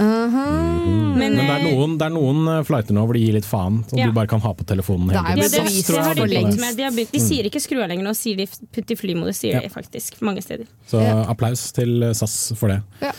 [0.00, 3.34] Men, Men det er, eh, noen, det er noen eh, flighter nå hvor de gir
[3.36, 4.06] litt faen, og Ja.
[4.06, 5.66] du bare kan ha på telefonen Det hele er ja, tiden.
[5.66, 6.76] det, det har de begynt med.
[6.76, 9.36] De, har begynt, de sier ikke skru av lenger nå, sier de putt i flymodus,
[9.42, 9.60] sier Ja.
[9.60, 10.66] de faktisk mange steder.
[10.88, 11.24] Så Ja.
[11.28, 12.82] applaus til eh, SAS for det.
[13.02, 13.12] Ja.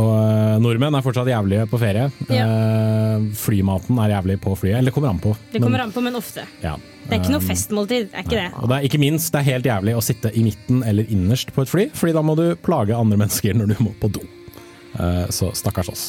[0.00, 2.06] Og eh, nordmenn er fortsatt jævlige på ferie.
[2.32, 4.78] Eh, flymaten er jævlig på flyet.
[4.78, 5.34] Eller det kommer an på.
[5.52, 6.46] Det kommer an på, men ofte.
[6.62, 6.78] Ja.
[7.02, 8.08] Det er ikke noe Um, festmåltid.
[8.14, 8.46] Er ikke det.
[8.62, 11.52] Og det er ikke minst det er helt jævlig å sitte i midten eller innerst
[11.52, 14.22] på et fly, Fordi da må du plage andre mennesker når du må på do.
[14.96, 16.06] Eh, så stakkars oss.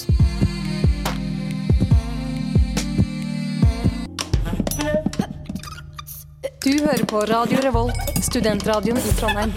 [6.64, 9.52] Du hører på Radio Revolt, studentradioen i Trondheim.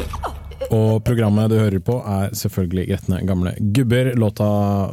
[0.74, 4.10] Og programmet du hører på er selvfølgelig Gretne gamle gubber.
[4.18, 4.46] Låta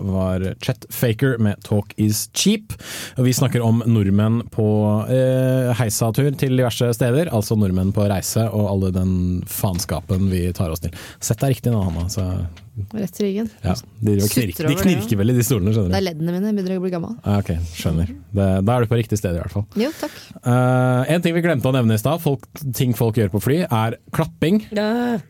[0.06, 2.76] var Chet Faker med 'Talk Is Cheap'.
[3.18, 4.66] Og vi snakker om nordmenn på
[5.10, 7.32] eh, heisatur til diverse steder.
[7.34, 9.16] Altså nordmenn på reise og alle den
[9.50, 10.94] faenskapen vi tar oss til.
[11.20, 12.06] Sett deg riktig nå, Hanna.
[12.10, 12.28] Så,
[12.94, 13.50] Rett til ryggen.
[13.62, 16.48] ja, de, knirker, de knirker vel i de stolene, Det er leddene mine.
[16.50, 17.18] Jeg begynner å bli gammel.
[17.22, 18.10] Ah, ok, skjønner.
[18.34, 19.68] Det, da er du på riktig sted i hvert fall.
[19.78, 20.16] Jo, takk.
[20.42, 22.26] Uh, en ting vi glemte å nevne i stad,
[22.74, 24.66] ting folk gjør på fly, er klapping.
[24.74, 25.22] Øh.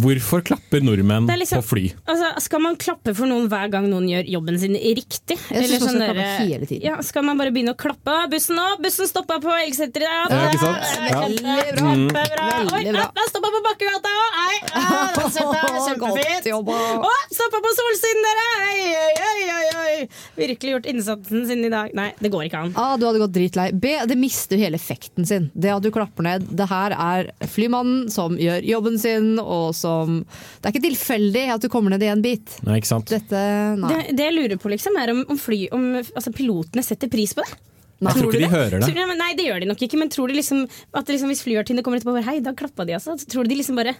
[0.00, 1.84] Hvorfor klapper nordmenn liksom- på fly?
[2.06, 5.38] Altså, skal man klappe for noen hver gang noen gjør jobben sin riktig?
[5.38, 6.82] Jeg synes Eller man skal sånn klappe derre- hele tiden.
[6.84, 8.16] Ja, skal man bare begynne å klappe?
[8.30, 8.66] Bussen nå!
[8.82, 10.28] Bussen stoppa på Elgseteret!
[10.28, 10.84] i Ja, ikke sant?
[11.10, 11.20] Ja.
[11.20, 11.42] Veldig
[11.80, 11.90] bra.
[11.90, 12.08] Mm.
[12.10, 12.76] Veldig bra.
[12.76, 14.30] Oi, den stoppa på Bakkegata òg!
[14.40, 15.00] Nei, ja,
[15.88, 16.44] kjempefint!
[16.50, 16.76] jobba.
[17.00, 18.46] Å, stoppa på Solsiden, dere!
[18.60, 20.08] Oi, oi, oi, oi, oi!
[20.36, 21.90] Virkelig gjort innsatsen sin i dag.
[21.96, 22.72] Nei, det går ikke an.
[22.76, 22.96] A.
[23.00, 23.70] Du hadde gått dritlei.
[23.72, 23.96] B.
[24.06, 25.50] Det mister hele effekten sin.
[25.54, 26.46] Det at du klapper ned.
[26.56, 31.64] Det her er flymannen som gjør jobben sin, og som Det er ikke tilfeldig at
[31.64, 32.58] du kommer ned i en bit.
[32.66, 33.10] Nei, ikke sant?
[33.12, 33.46] Dette
[33.80, 33.90] Nei.
[33.94, 37.36] Det, det jeg lurer på, liksom, er om, om, fly, om altså, pilotene setter pris
[37.36, 37.58] på det.
[38.00, 38.14] Nei.
[38.14, 38.86] Jeg tror ikke de hører det.
[38.88, 40.62] Tror nei, det gjør de nok ikke, men tror de liksom
[40.96, 43.16] at liksom, hvis flyvertinnene kommer etterpå og Hei, da klappa de, altså.
[43.20, 43.92] Så tror de liksom bare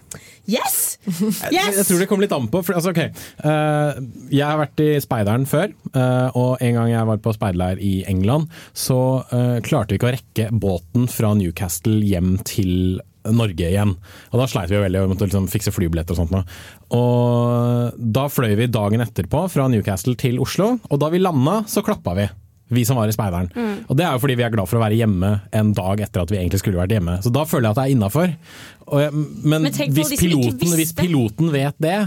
[0.49, 0.97] Yes!
[1.53, 1.77] Yes!
[1.77, 2.63] Jeg tror det kommer litt an på.
[2.65, 3.13] For, altså, okay.
[3.45, 4.01] uh,
[4.33, 7.91] jeg har vært i speideren før, Uh, og en gang jeg var på speiderleir i
[8.07, 8.95] England, så
[9.27, 13.95] uh, klarte vi ikke å rekke båten fra Newcastle hjem til Norge igjen.
[14.31, 16.31] Og Da sleit vi jo veldig og måtte liksom fikse flybilletter og sånt.
[16.31, 16.43] nå.
[16.97, 21.83] Og Da fløy vi dagen etterpå fra Newcastle til Oslo, og da vi landa, så
[21.85, 22.29] klappa vi.
[22.71, 23.49] Vi som var i speideren.
[23.89, 26.21] Og Det er jo fordi vi er glad for å være hjemme en dag etter
[26.23, 27.17] at vi egentlig skulle vært hjemme.
[27.21, 28.35] Så da føler jeg at det er innafor.
[29.43, 31.97] Men, Men hvis, piloten, hvis piloten vet det,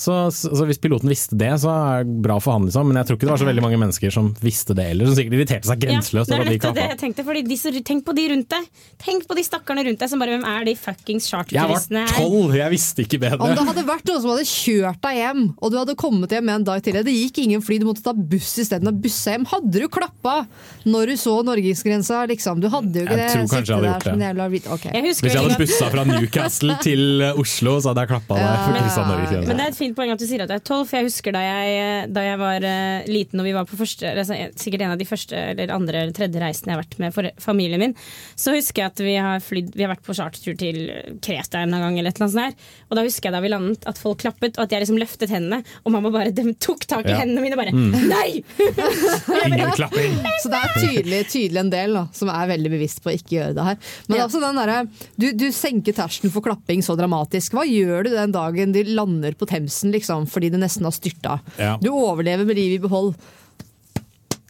[0.00, 2.86] så, så, hvis piloten visste det, så er det bra for han, liksom.
[2.88, 5.10] Men jeg tror ikke det var så veldig mange mennesker som visste det heller.
[5.10, 7.58] Som sikkert irriterte seg grenseløst Ja, det er de nettopp det jeg tenkte, fordi de,
[7.90, 8.68] Tenk på de rundt deg.
[9.04, 12.04] Tenk på de stakkarene rundt deg som bare Hvem er de fuckings Jeg var charterturistene
[12.06, 12.16] her?
[12.16, 15.72] tolv, jeg visste ikke Om det hadde vært noen som hadde kjørt deg hjem, og
[15.74, 18.54] du hadde kommet hjem en dag tidligere, det gikk ingen fly, du måtte ta buss
[18.62, 20.46] isteden og busse hjem, hadde du klappa
[20.88, 22.60] når du så norgesgrensa, liksom?
[22.62, 23.28] Du hadde jo ikke Jeg det.
[23.34, 24.28] tror kanskje jeg hadde gjort det.
[24.30, 28.12] jævla hvit- Jeg Hvis jeg hadde bussa fra Newcastle til eh, Oslo, så hadde jeg
[28.14, 28.56] klappa deg.
[28.64, 29.06] for Ja, kryssa.
[29.10, 29.89] Norgesgrensa.
[29.90, 32.22] Fint poeng at du sier at du er tolv, for jeg husker da jeg, da
[32.22, 35.34] jeg var uh, liten og vi var på første altså, Sikkert en av de første
[35.50, 37.94] eller andre eller tredje reisene jeg har vært med for familien min,
[38.38, 40.78] så husker jeg at vi har, flydd, vi har vært på chartertur til
[41.24, 42.76] Kreta en gang, eller et eller annet sånt her.
[42.90, 45.32] Og da husker jeg da vi landet at folk klappet, og at jeg liksom løftet
[45.34, 47.18] hendene, og mamma bare de tok tak i Ja.
[47.24, 48.44] hendene mine og bare Nei!
[49.48, 50.16] Ingen klapping!
[50.44, 53.36] Så det er tydelig, tydelig en del da, som er veldig bevisst på å ikke
[53.40, 53.80] gjøre det her.
[54.06, 54.28] Men Ja.
[54.28, 54.78] altså den derre
[55.18, 57.56] du, du senker terskelen for klapping så dramatisk.
[57.56, 61.40] Hva gjør du den dagen de lander på Themsen liksom, fordi det nesten har styrta?
[61.56, 61.78] Ja.
[61.80, 63.14] Du overlever med livet i behold.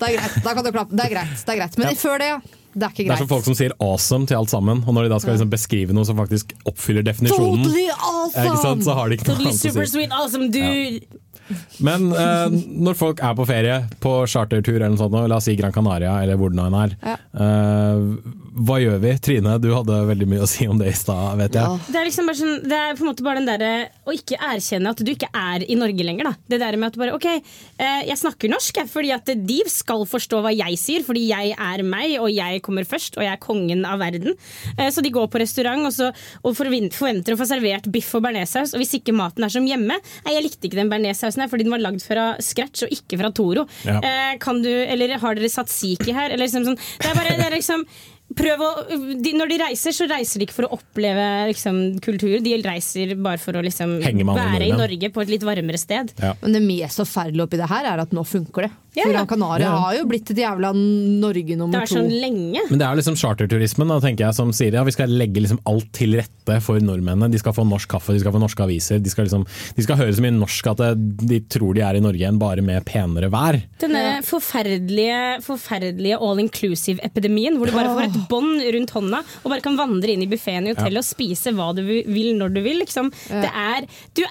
[0.01, 0.97] Det er greit, da kan du klappe.
[0.97, 1.45] Det er greit.
[1.47, 1.79] Det er greit.
[1.79, 1.95] Men Ja.
[2.01, 2.31] før det,
[2.75, 5.03] det er ikke Det er som folk som sier 'awesome' til alt sammen, og når
[5.05, 7.95] de da skal liksom beskrive noe som faktisk oppfyller definisjonen, Totally ja,
[8.33, 8.83] sant, awesome!
[8.83, 9.93] så har de ikke noe Totally annet super å si.
[9.93, 11.01] sweet, awesome dude!
[11.81, 12.49] Men eh,
[12.81, 16.23] når folk er på ferie, på chartertur eller noe sånt, la oss si Gran Canaria
[16.23, 17.17] eller hvor det nå enn er, Ja.
[17.35, 17.97] eh,
[18.51, 19.11] hva gjør vi?
[19.23, 21.79] Trine, du hadde veldig mye å si om det i stad, vet jeg.
[21.87, 23.73] Det er liksom bare sånn, det er på en måte bare den derre
[24.11, 26.31] å ikke erkjenne at du ikke er i Norge lenger.
[26.31, 29.59] da Det der med at du bare ok, eh, jeg snakker norsk fordi at de
[29.71, 33.33] skal forstå hva jeg sier, fordi jeg er meg, og jeg kommer først, og jeg
[33.37, 34.35] er kongen av verden.
[34.77, 36.11] Eh, Så de går på restaurant og, så,
[36.43, 39.99] og forventer å få servert biff og bearnéssaus, og hvis ikke maten er som hjemme
[40.01, 43.19] Nei, jeg likte ikke den bearnéssausen her fordi den var lagd fra scratch og ikke
[43.21, 43.67] fra Toro.
[43.87, 43.99] Ja.
[44.03, 46.31] Eh, Kan du, eller har dere tzatziki her?
[46.31, 47.85] Eller liksom sånn, det er bare det er liksom
[48.37, 48.69] Prøv å,
[49.19, 52.37] de, når de reiser, så reiser de ikke for å oppleve liksom, kultur.
[52.45, 54.75] De reiser bare for å liksom, være i.
[54.77, 56.13] Norge på et litt varmere sted.
[56.23, 56.37] Ja.
[56.45, 58.71] Men det mest forferdelige oppi det her er at nå funker det.
[58.91, 59.19] Ja, For ja.
[59.21, 59.75] Gran Canaria Ja.
[59.85, 61.87] har jo blitt et jævla Norge nummer to.
[61.87, 61.99] Det to.
[62.01, 62.63] sånn lenge.
[62.71, 65.61] Men det er liksom charterturismen da, tenker jeg, som sier ja, vi skal legge liksom
[65.71, 67.31] alt til rette for nordmennene.
[67.31, 68.99] De skal få norsk kaffe, de skal få norske aviser.
[69.03, 72.03] De skal, liksom, de skal høre så mye norsk at de tror de er i
[72.03, 73.61] Norge igjen, bare med penere vær.
[73.83, 79.65] Denne forferdelige, forferdelige all inclusive-epidemien, hvor du bare får et bånd rundt hånda og bare
[79.65, 82.81] kan vandre inn i buffeen i hotellet og spise hva du vil når du vil.
[82.85, 83.13] Liksom.
[83.31, 84.25] Det er du,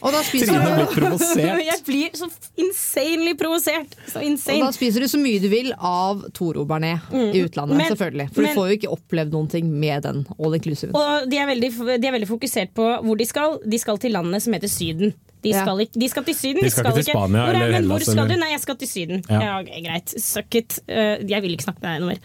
[0.00, 1.60] Og da spiser Trine du blir provosert.
[1.68, 2.28] Jeg blir så
[2.60, 3.92] insanely provosert.
[4.08, 4.62] Så insane.
[4.62, 8.28] Og da spiser du så mye du vil av Toro Bernet i utlandet, Men- selvfølgelig.
[8.32, 10.94] For men- du får jo ikke opplevd noen ting med den all inclusive.
[10.96, 13.58] Og de er, veldig, de er veldig fokusert på hvor de skal.
[13.68, 15.14] De skal til landet som heter Syden.
[15.44, 16.62] De skal, ikke, de skal til Syden.
[16.64, 17.90] De skal ikke til Spania hvor er, eller Hellas.
[17.90, 18.40] hvor skal eller- du?
[18.40, 19.24] Nei, jeg skal til Syden.
[19.30, 19.40] Ja.
[19.44, 20.14] Ja, okay, greit.
[20.24, 20.78] Suck it.
[20.88, 22.20] Uh, jeg vil ikke snakke med deg noe mer.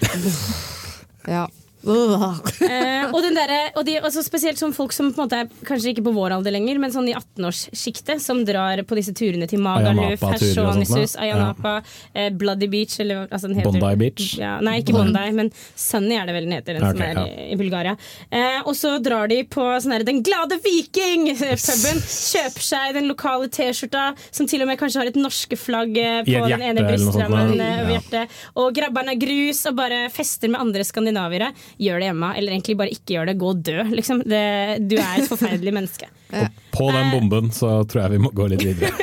[1.28, 1.46] Ja.
[1.80, 5.68] Eh, og, den derre- og de, altså spesielt som folk som på en måte er
[5.68, 9.48] kanskje ikke på vår alder lenger, men sånn i 18-årssjiktet, som drar på disse turene
[9.50, 11.30] til Magaluf, Hersonisus, ja.
[11.30, 11.78] Ayanapa,
[12.14, 14.34] eh, Bloody Beach eller, altså den heter, Bondi Beach?
[14.40, 17.22] Ja, nei, ikke Bondi, men Sunny er det vel den heter, den okay, som er
[17.22, 17.26] ja.
[17.46, 17.96] i, i Bulgaria.
[18.30, 23.50] Eh, og så drar de på sånn her Den glade viking-puben, kjøper seg den lokale
[23.54, 26.84] T-skjorta, som til og med kanskje har et norske flagg eh, på et den ene
[26.84, 27.56] hjerte brystrammen.
[27.56, 27.70] ja.
[27.70, 31.52] eh, over hjertet, Og grabberne er grus og bare fester med andre skandinaviere.
[31.78, 33.38] Gjør det hjemme, eller egentlig bare ikke gjør det.
[33.40, 34.24] Gå og dø, liksom.
[34.26, 34.44] Det,
[34.90, 36.10] du er et forferdelig menneske.
[36.40, 38.94] Og på den bomben så tror jeg vi må gå litt videre.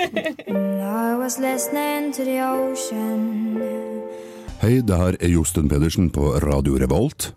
[4.63, 7.33] Hei, det her er Josten Pedersen på Radio Revolt.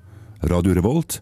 [0.48, 1.20] Radio Revolt,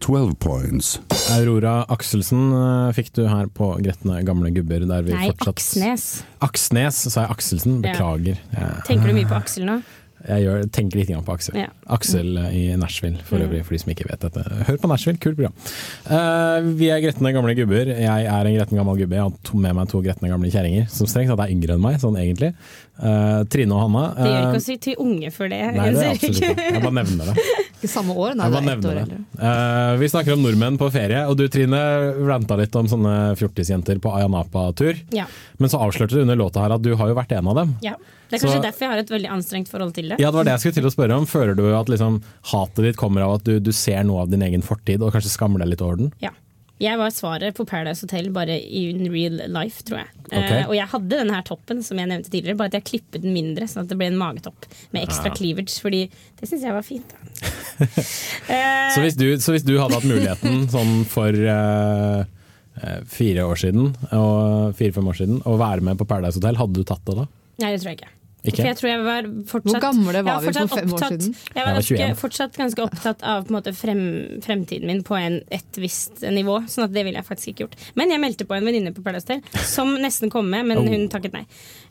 [0.00, 0.94] 12 points.
[1.34, 4.86] Aurora Akselsen eh, fikk du her på Gretne gamle gubber.
[4.88, 6.06] Der vi Nei, fortsatt Aksnes.
[6.44, 7.80] Aksnes, sa jeg Akselsen.
[7.84, 8.40] Beklager.
[8.54, 8.70] Ja.
[8.86, 9.80] Tenker du mye på Aksel nå?
[10.26, 11.54] Jeg gjør, tenker litt på Aksel.
[11.60, 11.68] Ja.
[11.94, 13.46] Aksel eh, i Nashville, for Mm.
[13.48, 14.42] øvrig, for de som ikke vet dette.
[14.66, 15.54] Hør på Nashville, kult program.
[16.10, 17.86] Uh, vi er gretne gamle gubber.
[17.94, 19.14] Jeg er en gretten gammel gubbe.
[19.14, 22.00] Jeg har med meg to gretne gamle kjerringer, som strengt tatt er yngre enn meg,
[22.02, 22.54] sånn egentlig.
[22.98, 24.04] Uh, Trine og Hanna.
[24.18, 25.60] Det gjør ikke å si til unge for det.
[25.76, 26.66] Nei, det er absolutt ikke.
[26.74, 27.46] Jeg bare nevner det.
[27.78, 29.20] Ikke samme år, nei, det er ett år eldre.
[29.22, 29.48] det.
[29.52, 31.78] Eh, vi snakker om nordmenn på ferie, og du Trine
[32.26, 34.98] ranta litt om sånne fjortisjenter på Ayanapa-tur.
[35.14, 35.28] Ja.
[35.62, 37.76] Men så avslørte du under låta her at du har jo vært en av dem.
[37.86, 37.94] ja.
[38.28, 40.18] Det er kanskje Så- derfor jeg har et veldig anstrengt forhold til det.
[40.22, 41.26] Ja, det var det jeg skulle til å spørre om.
[41.28, 42.20] Føler du at liksom,
[42.52, 45.32] hatet ditt kommer av at du, du ser noe av din egen fortid, og kanskje
[45.34, 46.12] skammer deg litt over den?
[46.24, 46.34] Ja.
[46.78, 50.12] Jeg var svaret på Paradise Hotel bare in real life, tror jeg.
[50.28, 50.60] Okay.
[50.62, 53.24] Uh, og jeg hadde den her toppen som jeg nevnte tidligere, bare at jeg klippet
[53.24, 55.34] den mindre, sånn at det ble en magetopp med ekstra Ja.
[55.40, 56.04] cleavage, fordi
[56.38, 57.14] det syns jeg var fint.
[58.48, 62.22] Eh, Så hvis, du, så hvis du hadde hatt muligheten sånn for uh,
[62.80, 66.78] eh, fire år siden, og fire-fem år siden, å være med på Paradise Hotel, hadde
[66.78, 67.26] du tatt det da?
[67.62, 68.10] Nei, det tror jeg ikke.
[68.46, 68.60] Ikke?
[68.62, 71.02] For jeg tror jeg var fortsatt Hvor gamle var var vi for fem fem år
[71.08, 71.32] siden?
[71.34, 72.14] Jeg Jeg var, var ganske, 21.
[72.20, 74.02] fortsatt ganske opptatt av på en måte, frem,
[74.44, 77.74] fremtiden min på en, et visst nivå, sånn at det ville jeg faktisk ikke gjort.
[77.98, 80.86] Men jeg meldte på en venninne på Paradise Hotel som nesten kom med, men Oh.
[80.86, 81.42] hun takket nei.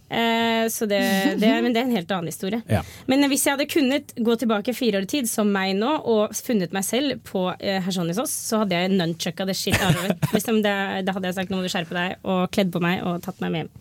[0.10, 1.02] Eh, så det,
[1.42, 2.62] det, men det er en helt annen historie.
[2.72, 2.80] Ja.
[3.12, 6.32] Men hvis jeg hadde kunnet gå tilbake fire år i tid, som meg nå, og
[6.32, 10.48] funnet meg selv på eh, Hersonisos, så hadde jeg nunchucka det shit out of it.
[10.64, 10.64] Det,
[11.04, 13.44] da hadde jeg sagt nå må du skjerpe deg, og kledd på meg og tatt
[13.44, 13.74] meg med hjem.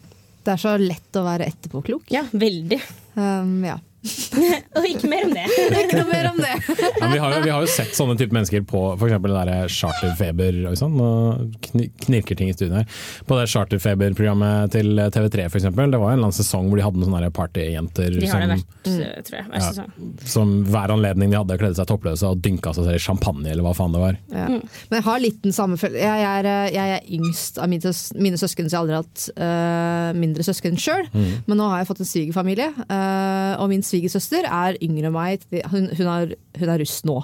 [0.47, 2.07] Det er så lett å være etterpåklok.
[2.15, 2.79] Ja, veldig.
[3.19, 3.81] Um, ja.
[4.77, 5.47] og ikke mer om det.
[5.83, 6.55] Ikke noe mer om det.
[6.97, 9.75] Ja, vi, har jo, vi har jo sett sånne type mennesker på f.eks.
[9.77, 10.97] charterfeber og sånn.
[11.03, 11.67] Og
[12.05, 13.01] knirker ting i studiet her.
[13.29, 16.87] På det charterfeber-programmet til TV3 for eksempel, det var en eller annen sesong hvor de
[16.87, 19.47] hadde noen sånne partyjenter De som, vært, eh, jeg.
[19.51, 19.87] Hver Ja.
[20.29, 23.67] som hver anledning de hadde, kledde seg toppløse og dynka seg selv i champagne eller
[23.67, 24.19] hva faen det var.
[24.33, 24.47] Ja.
[24.49, 26.03] Men jeg har litt den samme følelsen.
[26.03, 29.01] Jeg, er, eh, jeg er yngst av mine, søs mine søsken, så jeg har aldri
[29.01, 31.07] hatt uh, mindre søsken sjøl.
[31.13, 31.31] Mm.
[31.47, 35.47] Men nå har jeg fått en svigerfamilie, uh, og min svigersøster er yngre enn meg.
[35.73, 37.21] Hun, hun, er, hun er russ nå.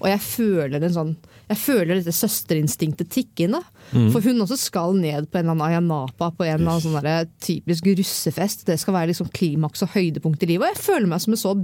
[0.00, 1.14] Og jeg føler sånn
[1.50, 3.56] jeg føler dette søsterinstinktet tikke inn.
[3.90, 4.10] Mm.
[4.14, 7.32] For hun også skal ned på en eller annen Ayanapa på en eller annen sånn
[7.42, 8.62] typisk russefest.
[8.68, 10.68] Det skal være liksom klimaks og høydepunkt i livet.
[10.68, 11.56] Og jeg føler meg som en så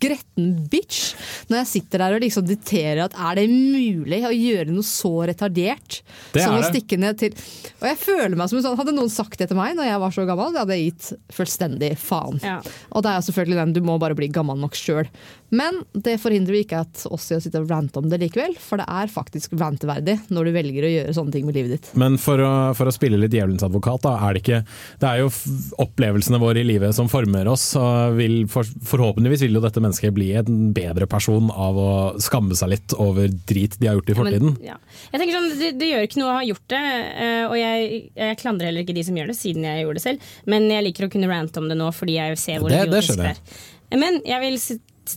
[0.00, 1.14] gretten bitch
[1.50, 5.12] når jeg sitter der og liksom dikterer at er det mulig å gjøre noe så
[5.30, 6.00] retardert
[6.34, 7.34] Det som å stikke ned til
[7.80, 10.02] Og jeg føler meg som en sånn Hadde noen sagt det til meg når jeg
[10.02, 12.38] var så gammel, det hadde jeg gitt fullstendig faen.
[12.44, 12.58] Ja.
[12.94, 15.08] Og det er jo selvfølgelig den du må bare bli gammel nok sjøl.
[15.50, 18.52] Men det forhindrer jo ikke at oss i å sitte og rante om det likevel,
[18.62, 21.88] for det er faktisk ranteverdig når du velger å gjøre sånne ting med livet ditt.
[21.98, 24.60] Men for å, for å spille litt djevelens advokat, da, er det ikke
[25.02, 25.30] Det er jo
[25.82, 30.14] opplevelsene våre i livet som former oss, og vil for, forhåpentligvis vil jo dette mennesket
[30.14, 31.90] bli en bedre person av å
[32.22, 34.54] skamme seg litt over drit de har gjort i fortiden.
[34.54, 34.78] Men, ja.
[35.10, 36.84] Jeg tenker sånn, det, det gjør ikke noe å ha gjort det,
[37.26, 40.06] eh, og jeg, jeg klandrer heller ikke de som gjør det, siden jeg gjorde det
[40.06, 40.30] selv.
[40.54, 42.88] Men jeg liker å kunne rante om det nå, fordi jeg ser hvor Det- det
[42.90, 43.42] idiotisk det er.
[43.98, 44.58] Men jeg vil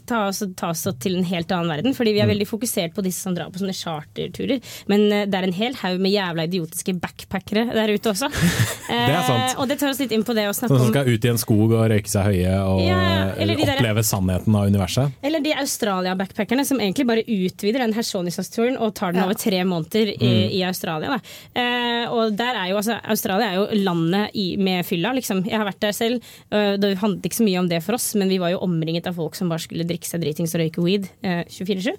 [0.05, 2.29] ta oss, ta oss til en helt annen verden, fordi vi Mm.
[2.29, 4.61] er veldig fokusert på disse som drar på sånne charterturer.
[4.87, 8.29] Men eh, det er en hel haug med jævla idiotiske backpackere der ute også.
[8.93, 9.53] Det er sant.
[9.55, 11.25] Eh, og det tar oss litt inn på det å snakke om som skal ut
[11.25, 15.11] i en skog og røyke seg høye og Ja, de oppleve der- sannheten av universet.
[15.23, 20.13] Eller de Australia-backpackerne som egentlig bare utvider den Hersonisas-turen og tar den over tre måneder
[20.13, 20.51] i, Mm.
[20.51, 21.19] i Australia.
[21.55, 25.43] Eh, og der er jo, altså, Australia er jo landet i, med fylla, liksom.
[25.45, 26.21] Jeg har vært der selv.
[26.51, 29.07] Eh, det handlet ikke så mye om det for oss, men vi var jo omringet
[29.07, 31.95] av folk som bare skulle drikke seg dritings og røyke weed eh, 24-7.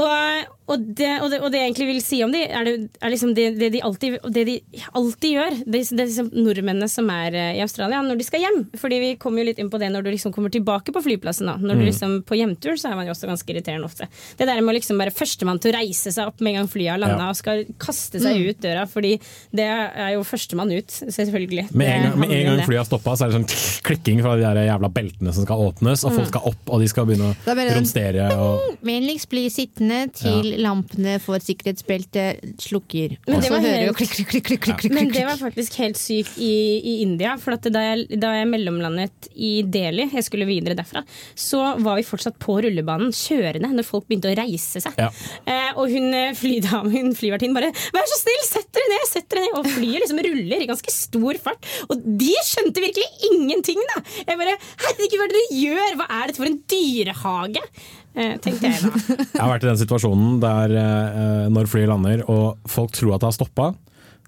[0.00, 2.74] Og, og, det, og, det, og det jeg egentlig vil si om de, er, det,
[3.02, 4.54] er liksom det, det, de alltid, det de
[4.96, 5.56] alltid gjør.
[5.66, 8.60] Det, det er liksom nordmennene som er eh, i Australia, når de skal hjem.
[8.78, 11.50] Fordi vi kommer jo litt inn på det når du liksom kommer tilbake på flyplassen.
[11.50, 11.56] Da.
[11.58, 11.86] Når du Mm.
[11.90, 14.06] liksom På hjemtur så er man jo også ganske irriterende ofte.
[14.38, 16.68] Det der med å liksom være førstemann til å reise seg opp med en gang
[16.70, 17.28] flyet har landa Ja.
[17.30, 18.48] og skal kaste seg Mm.
[18.50, 19.12] ut døra, fordi
[19.52, 21.70] det er jo førstemann ut, selvfølgelig.
[21.74, 24.36] Med en gang, med en gang flyet har stoppa, så er det sånn klikking fra
[24.36, 26.16] de der jævla beltene som skal åpnes, og Mm.
[26.20, 28.28] folk skal opp og de skal begynne å romstere.
[28.36, 33.16] Og, Vennligst bli sittende til lampene for sikkerhetsbeltet slukker.
[33.26, 36.94] Men det var helt- klik, klik, klik, Men det var faktisk helt sykt i, i
[37.04, 37.36] India.
[37.40, 41.02] For at da jeg, da jeg mellomlandet i Delhi, jeg skulle videre derfra,
[41.34, 44.96] så var vi fortsatt på rullebanen kjørende når folk begynte å reise seg.
[45.00, 45.10] Ja.
[45.44, 49.28] Eh, og hun eh, flydame, hun flyvertinnen bare 'vær så snill, sett dere ned!' sett
[49.30, 51.70] dere ned Og flyet liksom ruller i ganske stor fart.
[51.90, 54.02] Og de skjønte virkelig ingenting, da!
[54.26, 55.96] Jeg bare 'herregud, hva er det dere gjør?!
[56.00, 57.66] Hva er dette for en dyrehage?'
[58.14, 58.90] Eh, tenkte jeg da.
[59.36, 63.22] Jeg har vært i den situasjonen der eh, når flyet lander og folk tror at
[63.22, 63.68] det har stoppa,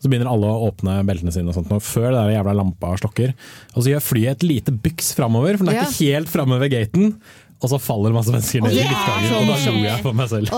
[0.03, 2.93] så begynner alle å åpne beltene sine og sånt, og før det der jævla lampa
[2.99, 3.35] slokker.
[3.77, 6.73] Og så gjør flyet et lite byks framover, for den er ikke helt framme ved
[6.75, 7.13] gaten.
[7.63, 10.51] Og så faller masse mennesker ned i midtgangen, og da lo jeg for meg selv.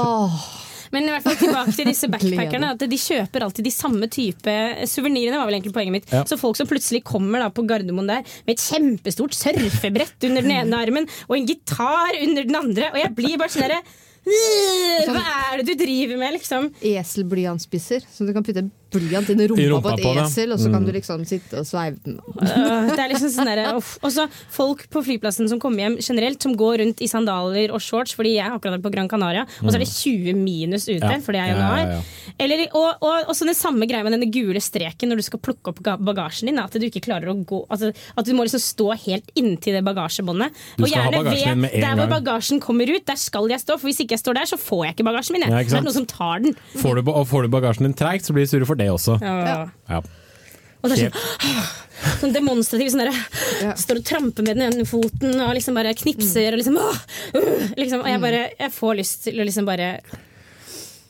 [0.95, 2.73] Men i hvert fall tilbake til disse backpackerne.
[2.77, 4.55] At de kjøper alltid de samme type
[4.91, 6.09] suvenirene, var vel egentlig poenget mitt.
[6.15, 6.23] Ja.
[6.29, 10.55] Så folk som plutselig kommer da på Gardermoen der med et kjempestort surfebrett under den
[10.61, 13.83] ene armen og en gitar under den andre, og jeg blir bare sånn derre
[14.25, 15.21] «Øh, Hva
[15.53, 16.71] er det du driver med, liksom?
[16.81, 18.63] Eselblyantspisser, så du kan putte
[18.95, 20.25] blyant inn i rumpa, I rumpa på et på det.
[20.29, 20.87] esel, og så kan Mm.
[20.87, 22.19] du liksom sitte og sveive den.
[22.41, 23.99] Øh, det er liksom sånn der, uff.
[24.03, 27.81] Og så folk på flyplassen som kommer hjem generelt, som går rundt i sandaler og
[27.81, 31.01] shorts, fordi jeg akkurat er på Gran Canaria, og så er det 20 minus ute,
[31.01, 31.19] Ja.
[31.21, 31.79] for det er Ja, januar.
[31.79, 32.01] ja, ja.
[32.41, 35.39] Eller, og, og, og så den samme greia med denne gule streken når du skal
[35.39, 36.59] plukke opp bagasjen din.
[36.59, 39.85] At du ikke klarer å gå altså, At du må liksom stå helt inntil det
[39.85, 40.51] bagasjebåndet.
[40.81, 43.79] Og gjerne ved der hvor bagasjen kommer ut, der skal jeg stå.
[43.79, 45.43] For hvis ikke jeg står der, så får jeg ikke bagasjen min.
[45.43, 45.51] jeg.
[45.51, 46.57] Ja, ikke det er noen som tar den.
[46.77, 49.17] Får du, og får du bagasjen din treigt, så blir du sur for det også.
[49.23, 49.69] Ja.
[49.89, 50.03] Ja.
[50.85, 51.65] Og det er sånn,
[52.21, 56.53] sånn demonstrativ sånn derre Står og tramper med den ene foten og liksom bare knipser
[56.53, 56.99] og liksom, åh,
[57.81, 59.95] liksom Og jeg bare Jeg får lyst til å liksom bare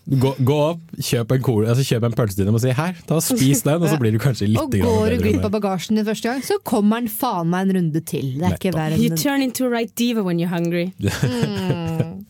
[0.04, 2.92] Gå, gå opp, kjøp en, cola, altså kjøp en pølse til dem og si 'her,
[3.08, 5.54] ta og spis den', og så blir du kanskje litt Og går du glipp av
[5.54, 8.34] bagasjen din første gang, så kommer den faen meg en runde til.
[8.36, 10.92] Det er ikke verre You turn into a right diva when you're hungry.
[11.24, 12.26] Mm.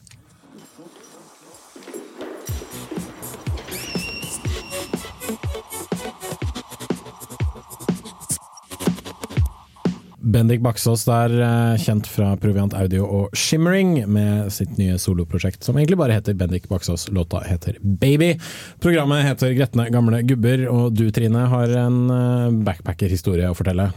[10.34, 15.76] Bendik Baksås der, eh, kjent fra Proviant Audio og Shimmering, med sitt nye soloprosjekt som
[15.78, 17.06] egentlig bare heter Bendik Baksås.
[17.14, 18.32] Låta heter Baby.
[18.82, 23.92] Programmet heter Gretne gamle gubber, og du Trine har en eh, backpackerhistorie å fortelle.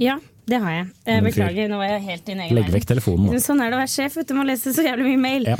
[0.00, 0.16] Ja,
[0.50, 0.86] det har jeg.
[1.06, 3.38] Jeg beklager, nå var jeg helt i din egen Legg vekk telefonen Da.
[3.42, 4.32] Sånn er det å være sjef, du.
[4.34, 5.46] må lese så jævlig mye mail.
[5.52, 5.54] Ja.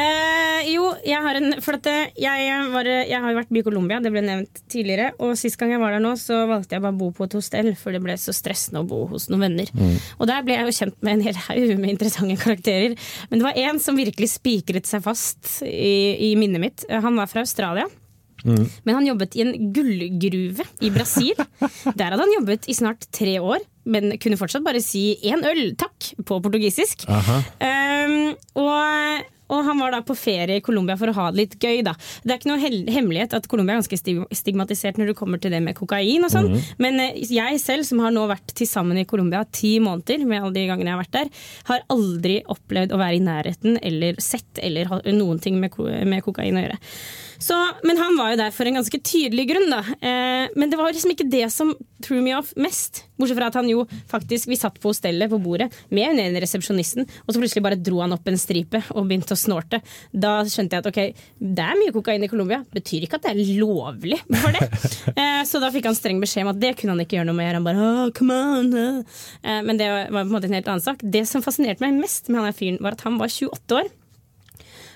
[0.00, 3.66] Eh, jo, jeg har en For at jeg, var, jeg har jo vært mye i
[3.66, 5.10] Colombia, det ble nevnt tidligere.
[5.20, 7.36] Og sist gang jeg var der nå, så valgte jeg bare å bo på et
[7.36, 9.74] hostell, for det ble så stressende å bo hos noen venner.
[9.76, 9.98] Mm.
[10.16, 12.96] Og der ble jeg jo kjent med en hel haug med interessante karakterer.
[13.28, 16.88] Men det var én som virkelig spikret seg fast i, i minnet mitt.
[16.88, 17.90] Han var fra Australia.
[18.44, 21.34] Men han jobbet i en gullgruve i Brasil.
[21.98, 25.66] Der hadde han jobbet i snart tre år, men kunne fortsatt bare si én øl,
[25.80, 27.06] takk, på portugisisk.
[27.08, 29.24] Um, og,
[29.54, 31.82] og han var da på ferie i Colombia for å ha det litt gøy.
[31.86, 31.94] da.
[32.22, 35.62] Det er ikke noe hemmelighet at Colombia er ganske stigmatisert når det kommer til det
[35.64, 36.50] med kokain og sånn.
[36.52, 36.70] Mhm.
[36.84, 40.42] Men eh, jeg selv, som har nå vært til sammen i Colombia ti måneder, med
[40.42, 44.20] alle de gangene jeg har vært der, har aldri opplevd å være i nærheten eller
[44.22, 46.80] sett eller ha noen ting med, med kokain å gjøre.
[47.44, 49.82] Så, men han var jo der for en ganske tydelig grunn, da.
[50.00, 53.04] Eh, men det var liksom ikke det som threw me off mest.
[53.18, 56.42] Bortsett fra at han jo faktisk Vi satt på hostellet på bordet med den ene
[56.42, 59.80] resepsjonisten, og så plutselig bare dro han opp en stripe og begynte å snorte.
[60.10, 63.34] Da skjønte jeg at ok, det er mye kokain i Colombia, betyr ikke at det
[63.34, 64.68] er lovlig for det.
[65.20, 67.38] eh, så da fikk han streng beskjed om at det kunne han ikke gjøre noe
[67.38, 67.52] med.
[67.58, 68.72] Han bare oh, come on.
[68.78, 71.02] eh." Eh, men det var på en måte en helt annen sak.
[71.02, 73.92] Det som fascinerte meg mest med han her fyren, var at han var 28 år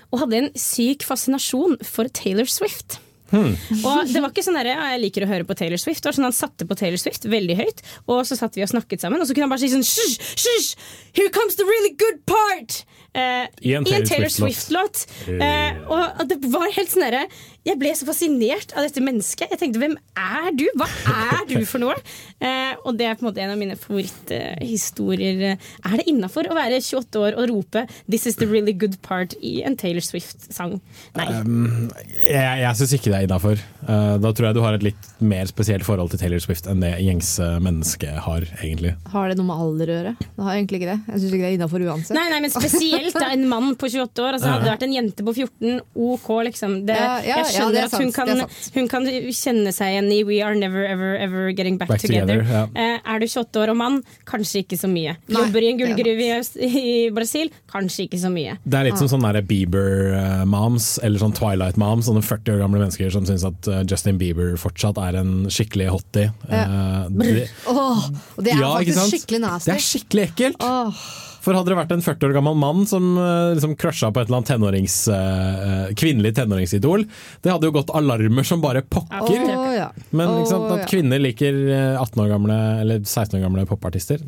[0.09, 2.97] og hadde en syk fascinasjon for Taylor Swift.
[3.33, 6.01] Og det var ikke sånn derre ja, jeg liker å høre på Taylor Swift.
[6.03, 8.71] Det var sånn Han satte på Taylor Swift veldig høyt, og så satt vi og
[8.71, 9.21] snakket sammen.
[9.21, 10.17] Og så kunne han bare si sånn Hysj!
[10.45, 10.71] Hysj!
[11.17, 12.83] Here comes the really good part!
[13.13, 15.05] Eh, I en Taylor Swift-låt.
[15.25, 15.41] Swift-låt.
[15.41, 17.23] eh, og det var helt sånn derre
[17.69, 19.51] Jeg ble så fascinert av dette mennesket.
[19.53, 20.65] Jeg tenkte hvem er du?
[20.79, 21.97] Hva er du for noe?
[22.39, 25.57] Eh, og det er på en måte en av mine favoritthistorier.
[25.59, 29.35] er det innafor å være 28 år og rope 'This is the really good part'
[29.43, 30.77] i en Taylor Swift-sang?
[31.19, 31.25] Nei.
[31.41, 31.89] Um,
[32.23, 33.59] jeg jeg syns ikke det er innafor.
[33.83, 36.93] da tror jeg du har et litt mer spesielt forhold til Taylor Swift enn det
[37.03, 38.95] gjengse mennesket har, egentlig.
[39.11, 40.15] Har det noe med alder å gjøre?
[40.23, 40.99] Det har egentlig ikke det.
[41.09, 42.15] Jeg syns ikke det er innafor uansett.
[42.15, 44.39] Nei, nei, men spesielt da, en mann på 28 år.
[44.39, 46.79] Altså, hadde det vært en jente på 14, OK, liksom.
[46.87, 48.43] Det, Ja, ja, jeg skjønner ja, sant, at hun kan,
[48.75, 52.41] hun kan kjenne seg igjen i 'We are never ever ever getting back, Back together'.
[52.43, 52.99] together, ja.
[53.05, 55.15] er du 28 år og mann, kanskje ikke så mye.
[55.27, 56.29] Nei, Jobber i en gullgruve
[56.65, 58.57] i, Brasil, kanskje ikke så mye.
[58.65, 63.25] Det er litt som sånne Bieber-moms, eller sånn Twilight-moms, sånne 40 år gamle mennesker som
[63.27, 66.31] syns at eh, Justin Bieber fortsatt er en skikkelig hottie.
[66.49, 68.09] Eh, det- Åh,
[68.41, 69.71] det er Ja, faktisk skikkelig nasty.
[69.71, 70.55] Det er skikkelig ekkelt!
[70.59, 71.28] Åh.
[71.49, 74.27] For hadde det vært en 40 år gammel mann som eh, liksom crusha på et
[74.29, 77.07] eller annet tenårings, eh, kvinnelig tenåringsidol,
[77.41, 79.47] det hadde jo gått alarmer som bare pokker.
[79.49, 79.87] Oh, ja.
[80.13, 84.21] Men ikke sant, at kvinner liker eh, 18 år gamle eller 16 år gamle popartister.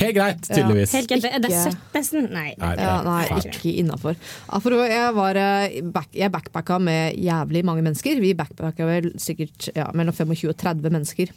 [0.00, 0.96] Helt greit, tydeligvis.
[0.96, 1.28] Helt greit.
[1.28, 2.32] Er det søtt, nesten.
[2.32, 2.48] Nei.
[2.56, 4.16] Nei, det Ja, nei, ikke innafor.
[4.16, 8.24] Jeg, var, eh, back, jeg backpacka med jævlig mange mennesker.
[8.24, 11.30] Vi backpacka vel sikkert ja, mellom 25 og 30 mennesker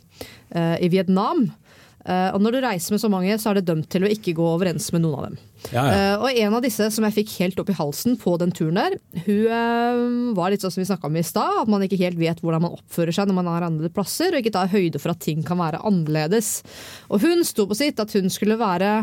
[0.55, 1.49] uh, i Vietnam.
[2.07, 4.35] Eh, og når du reiser med så mange, så er det dømt til å ikke
[4.37, 5.37] gå overens med noen av dem.
[5.73, 5.95] Ja, ja.
[5.97, 8.77] Uh, og en av disse som jeg fikk helt opp i halsen på den turen
[8.77, 11.99] der, hun uh, var litt sånn som vi snakka om i stad, at man ikke
[11.99, 15.01] helt vet hvordan man oppfører seg når man er andre plasser, og ikke tar høyde
[15.03, 16.61] for at ting kan være annerledes.
[17.11, 18.93] Og hun sto på sitt at hun skulle være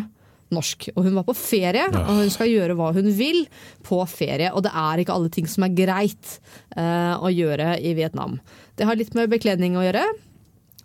[0.55, 3.45] norsk, og hun var på ferie, og hun skal gjøre hva hun vil
[3.85, 4.53] på ferie.
[4.55, 6.37] Og det er ikke alle ting som er greit
[6.79, 8.39] uh, å gjøre i Vietnam.
[8.79, 10.07] Det har litt med bekledning å gjøre.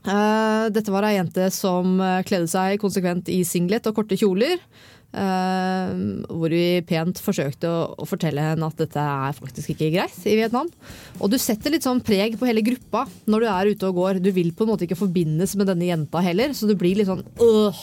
[0.08, 4.62] Eh, dette var ei jente som eh, kledde seg konsekvent i singlet og korte kjoler.
[5.10, 10.28] Uh, hvor vi pent forsøkte å, å fortelle henne at dette er faktisk ikke greit
[10.30, 10.70] i Vietnam.
[11.18, 14.20] Og du setter litt sånn preg på hele gruppa når du er ute og går.
[14.22, 17.10] Du vil på en måte ikke forbindes med denne jenta heller, så du blir litt
[17.10, 17.82] sånn øh.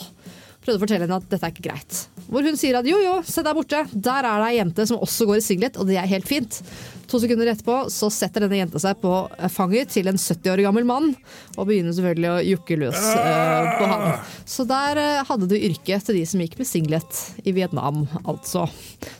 [0.63, 1.99] Prøvde å fortelle henne at dette er ikke greit.
[2.31, 5.03] Hvor hun sier at jo jo, se der borte, der er det ei jente som
[5.03, 6.61] også går i singlet, og det er helt fint.
[7.07, 9.11] To sekunder etterpå så setter denne jenta seg på
[9.53, 11.13] fanget til en 70 år gammel mann,
[11.55, 14.03] og begynner selvfølgelig å jukke løs uh, på han.
[14.47, 18.67] Så der uh, hadde du yrket til de som gikk med singlet i Vietnam, altså.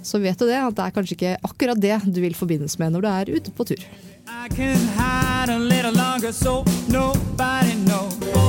[0.04, 2.96] Så vet du det, at det er kanskje ikke akkurat det du vil forbindes med
[2.96, 3.88] når du er ute på tur.
[4.28, 8.47] I can hide a little longer so nobody knows.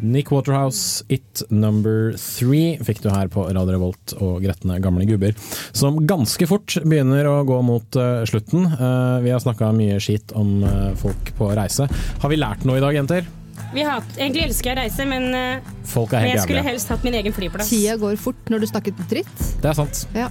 [0.00, 5.32] Nick Waterhouse, It Number Three fikk du her på Radio Revolt og Gretne gamle gubber,
[5.76, 8.68] som ganske fort begynner å gå mot uh, slutten.
[8.76, 11.88] Uh, vi har snakka mye skit om uh, folk på reise.
[12.22, 13.28] Har vi lært noe i dag, jenter?
[13.72, 15.30] Vi har, egentlig elsker jeg å reise, men,
[15.88, 17.72] Folk men helt jeg skulle helst hatt min egen flyplass.
[17.72, 19.46] Tida går fort når du snakker dritt.
[19.62, 20.04] Det er sant.
[20.16, 20.28] Ja.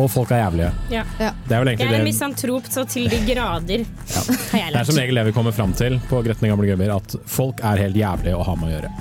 [0.00, 0.70] Og folk er jævlige.
[0.94, 1.04] Ja.
[1.20, 1.30] Ja.
[1.46, 4.80] Det er vel Jeg er en det misantrop så til de grader, har jeg Det
[4.80, 7.84] er som regel det vi kommer fram til på Gretne gamle gubber, at folk er
[7.84, 8.92] helt jævlige å ha med å gjøre.